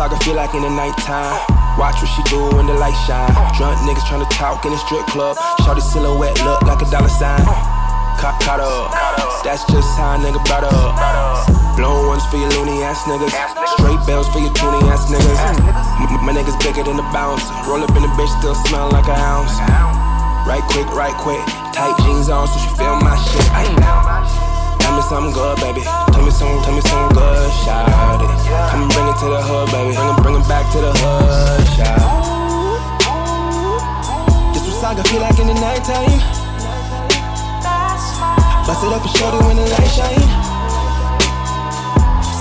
[0.00, 1.36] what saga feel like in the nighttime.
[1.76, 3.28] Watch what she do when the light shine.
[3.56, 5.36] Drunk niggas tryna talk in the strip club.
[5.64, 7.44] Shorty silhouette look like a dollar sign.
[8.16, 9.44] Caught, caught up.
[9.44, 11.76] That's just how a nigga brought up.
[11.76, 13.32] Blown ones for your loony ass niggas.
[13.76, 15.40] Straight bells for your toony ass niggas.
[16.00, 17.44] M- my niggas bigger than the bounce.
[17.68, 19.52] Roll up in the bitch, still smell like a ounce.
[20.48, 21.44] Right quick, right quick.
[21.76, 23.44] Tight jeans on, so she feel my shit.
[23.52, 24.49] Ay.
[24.90, 25.82] Tell me something good, baby.
[25.86, 28.30] Tell me something, tell me something good, shout it.
[28.74, 29.94] Come and bring it to the hood, baby.
[29.94, 32.26] Bring it, bring it back to the hood, shout it.
[34.50, 36.18] This what saga feel like in the nighttime.
[38.66, 40.26] Bust it up and show when the light shine.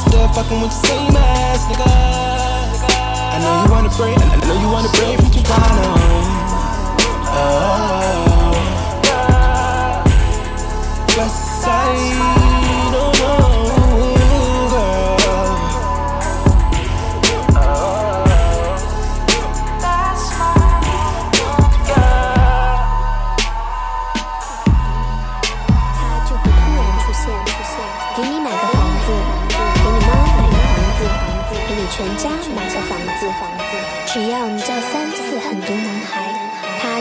[0.10, 1.86] Still fucking with the same ass nigga.
[1.86, 6.02] I know you wanna break, I know you wanna break from Toronto.
[7.30, 8.58] Oh,
[11.14, 12.49] West sight.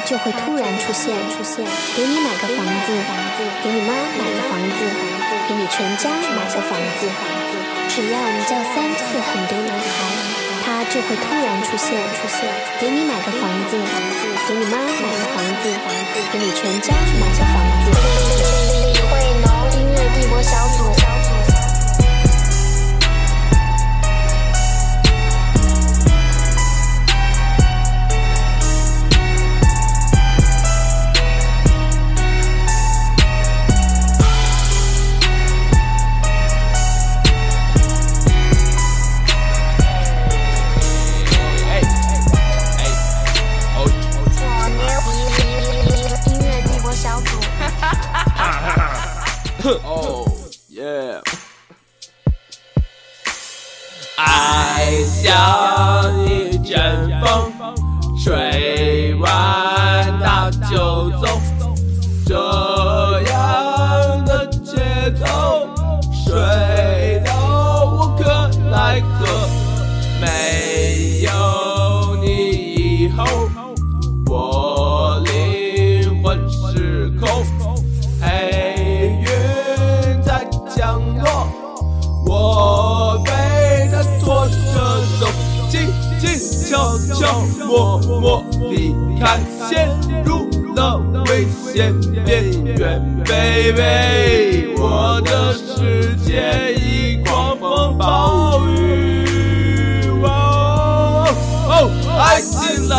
[0.09, 1.63] 就会突然出现，出现，
[1.95, 2.97] 给你买个房子，
[3.63, 4.81] 给你妈买个房子，
[5.47, 7.07] 给你全家买个房子，
[7.91, 9.85] 只要你叫三次很多男孩，
[10.65, 12.49] 他就会突然出现，出现，
[12.81, 13.77] 给你买个房子，
[14.49, 15.69] 给你妈买个房子，
[16.33, 17.93] 给你全家买个房子。
[18.73, 19.13] 李慧
[19.45, 19.47] 农
[19.77, 21.28] 音乐帝国小组。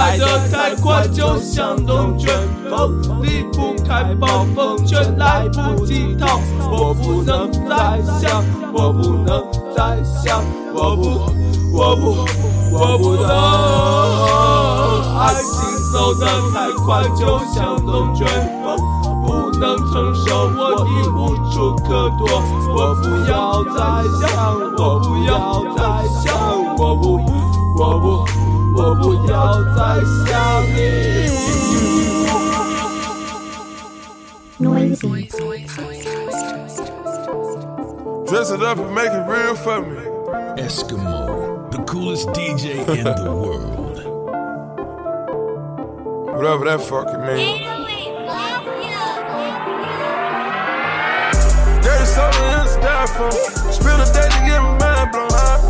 [0.10, 2.34] 来得太快，就像龙卷
[2.68, 6.40] 风，离不开暴风圈，来不及逃。
[6.72, 8.44] 我不能再想，
[8.74, 9.46] 我不能
[9.76, 10.42] 再想，
[10.74, 11.32] 我不，
[11.78, 12.26] 我不，
[12.76, 13.30] 我不能。
[15.20, 15.54] 爱情
[15.94, 18.26] 走得太快，就像龙卷
[18.66, 18.76] 风，
[19.28, 22.42] 不能承受，我已无处可躲。
[22.74, 23.78] 我不要再
[24.18, 24.28] 想，
[24.76, 25.80] 我不要再
[26.24, 26.34] 想，
[26.80, 27.22] 我不，
[27.78, 28.26] 我不，
[28.79, 31.25] 我不要再想你。
[38.27, 40.01] Dress it up and make it real for me.
[40.61, 44.01] Eskimo, the coolest DJ in the world.
[46.35, 47.61] Whatever that fucking means.
[51.85, 53.73] Dirty soda in the styrofoam.
[53.73, 54.78] Spend a day to get my mind blown.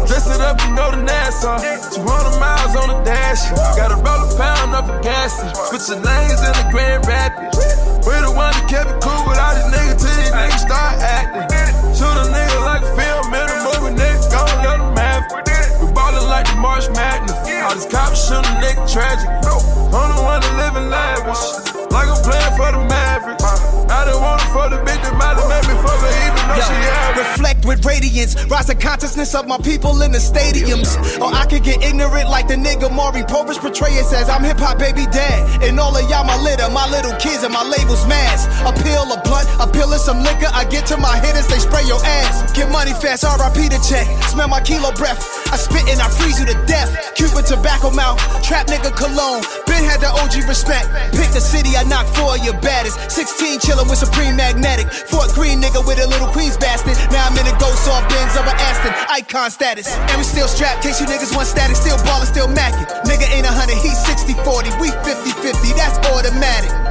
[0.08, 1.58] Dress it up and go to Nassau.
[1.60, 3.50] 200 miles on the dash.
[3.78, 5.38] Gotta roll a pound up a gas.
[5.70, 7.58] Switching lanes in the Grand Rapids.
[8.06, 10.98] We the one that kept it cool with all these niggas till these niggas start
[11.00, 11.46] acting.
[11.94, 15.68] Shoot a nigga like a film in a movie, nigga gon' let them have it.
[15.84, 17.38] We ballin' like the March Madness.
[17.64, 19.30] All these cops shoot a nigga tragic.
[19.30, 21.79] I'm the one that living lavish.
[21.90, 23.44] Like I'm playing for the Mavericks.
[23.90, 26.60] I want it for the bitch that might have made me fuck her even though
[26.60, 27.28] she average.
[27.30, 31.00] Reflect with radiance, rise the consciousness of my people in the stadiums.
[31.20, 34.60] Or I could get ignorant like the nigga Maury Povich portray it says I'm hip
[34.60, 35.64] hop baby dad.
[35.64, 38.46] And all of y'all my litter, my little kids and my labels mass.
[38.68, 40.48] A pill, a blunt, a pill some liquor.
[40.56, 42.52] I get to my hitters, they spray your ass.
[42.56, 44.08] Get money fast, RIP the check.
[44.32, 45.20] Smell my kilo breath.
[45.52, 46.90] I spit and I freeze you to death.
[47.16, 49.44] Cuban tobacco mouth, trap nigga cologne.
[49.68, 50.88] Ben had the OG respect.
[51.12, 53.12] Pick the city, I knock four of your baddest.
[53.12, 54.88] 16 chillin' with Supreme Magnetic.
[55.12, 56.96] Fort Green nigga with a little Queens bastard.
[57.12, 58.94] Now I'm in a ghost off Benz of an Aston.
[59.12, 59.92] Icon status.
[60.10, 61.76] And we still strapped, case you niggas want static.
[61.76, 62.88] Still ballin', still mackin'.
[63.04, 64.70] Nigga ain't a hundred, he's 60 40.
[64.80, 66.89] We 50 50, that's automatic.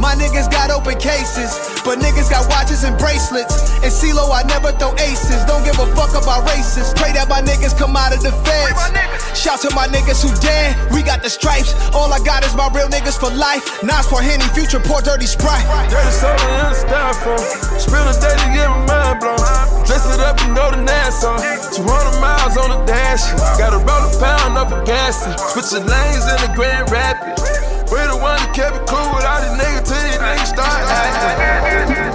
[0.00, 1.52] My niggas got open cases,
[1.84, 3.84] but niggas got watches and bracelets.
[3.84, 5.44] And CeeLo, I never throw aces.
[5.44, 6.96] Don't give a fuck about races.
[6.96, 8.80] Pray that my niggas come out of the feds.
[9.36, 10.72] Shout to my niggas who dead.
[10.88, 11.76] We got the stripes.
[11.92, 13.60] All I got is my real niggas for life.
[13.84, 15.68] Nas for Henny, future poor dirty sprite.
[15.92, 17.44] Dirty soda in the styrofoam.
[17.76, 19.36] Spend a day to get my mind blown.
[19.84, 21.36] Dress it up and go to Nassau.
[21.76, 23.28] 200 miles on the dash.
[23.60, 25.28] Gotta roll a pound up a gas.
[25.52, 27.59] Switching lanes in the Grand Rapids.
[27.90, 30.78] We the one that kept it cool with all these niggas till these niggas start
[30.86, 32.09] acting.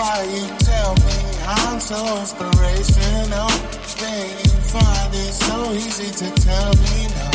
[0.00, 3.50] Why you tell me I'm so inspirational?
[4.00, 7.28] Then you find it so easy to tell me no.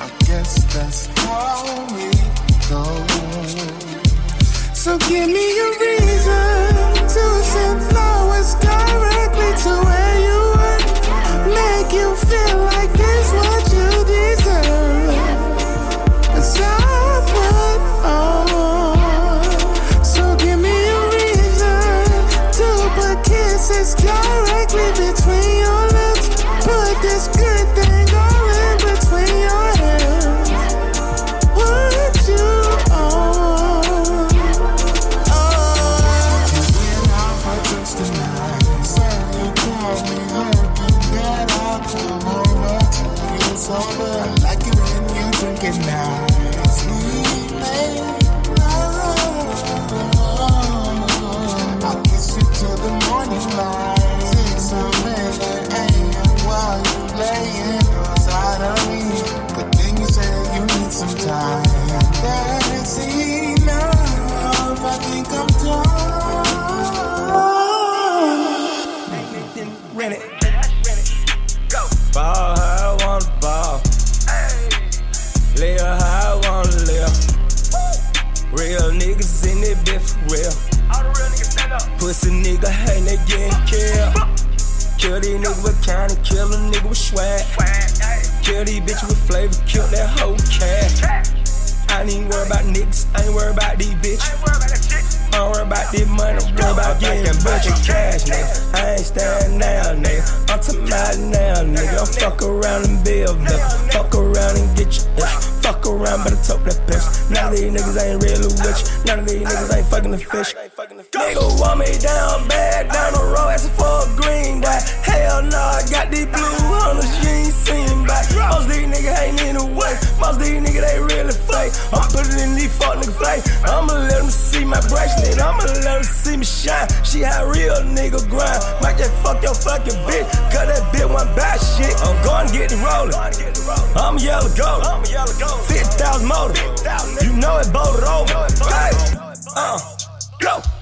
[0.00, 1.60] I guess that's how
[1.92, 2.08] we
[2.72, 2.82] go.
[4.72, 9.51] So give me a reason to send flowers directly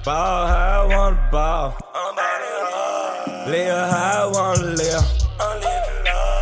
[0.03, 1.77] Ball how I wanna ball.
[3.45, 5.05] Live how I wanna live.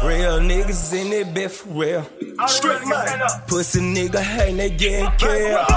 [0.01, 2.05] Real niggas in it, bitch for real.
[2.47, 3.11] Straight money.
[3.47, 5.67] Pussy nigga, hey, they getting killed.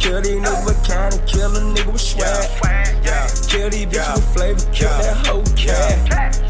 [0.00, 2.50] Kill these niggas with kind of kill a nigga with swag.
[3.46, 6.42] Kill these bitches with flavor, kill that whole cat.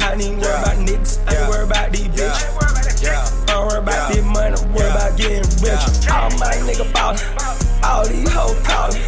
[0.00, 3.44] I ain't even worry about niggas, I ain't worry about these bitches.
[3.44, 6.08] I don't worry about this money, I worry about getting rich.
[6.08, 7.67] All my nigga ballin'.
[7.82, 9.02] All these hoes callin'.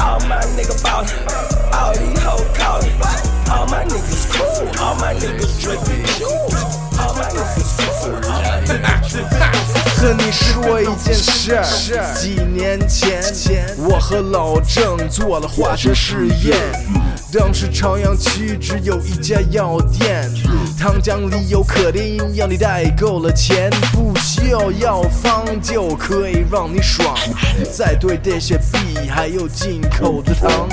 [0.00, 1.10] All my nigga ballin'.
[1.72, 2.92] All these hoes callin'.
[3.50, 4.68] All my niggas cool.
[4.80, 6.04] All my niggas drippin'.
[6.98, 8.14] All my niggas cool.
[8.14, 8.90] All my niggas
[10.00, 11.60] 和你说一件事，
[12.18, 13.22] 几年前，
[13.76, 16.56] 我和老郑做了化学实验。
[17.30, 20.30] 当时朝阳区只有一家药店，
[20.80, 27.14] 糖浆里有可丁，要你带够了钱，不需要药方就可以让你爽。
[27.70, 30.66] 再兑点雪碧，还有进口的糖，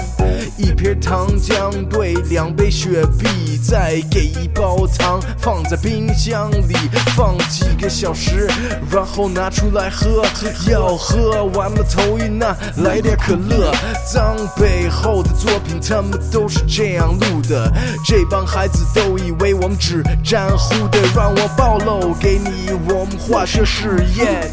[0.55, 6.73] 一瓶糖浆兑两杯雪碧，再给一包糖放在冰箱里
[7.13, 8.49] 放几个小时，
[8.89, 10.23] 然后拿出来喝。
[10.69, 13.73] 要喝完了头晕那来点可乐。
[14.09, 17.69] 脏背后的作品他们都是这样录的，
[18.05, 24.49] 这帮孩子都以为我们只沾糊的，让我暴露给你我们化学实验。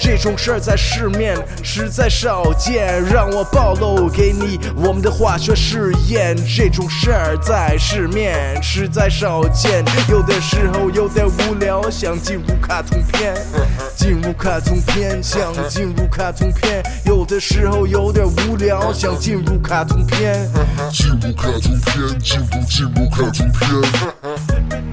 [0.00, 6.36] 这种事儿在市面实在少见，让我暴露给你我们的化学实验。
[6.56, 13.34] 这种事儿在市面实在少见，有的时候有点无聊，想进入卡通片，
[13.96, 20.48] 进入卡通片，想进入卡通片，有的时候有点无聊，想进入卡通片，
[20.90, 24.83] 进入卡通片，进入进入卡通片。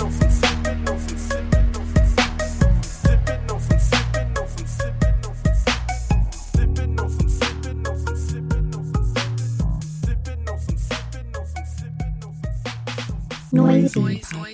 [13.53, 13.99] Noisy.
[13.99, 14.51] Noisy.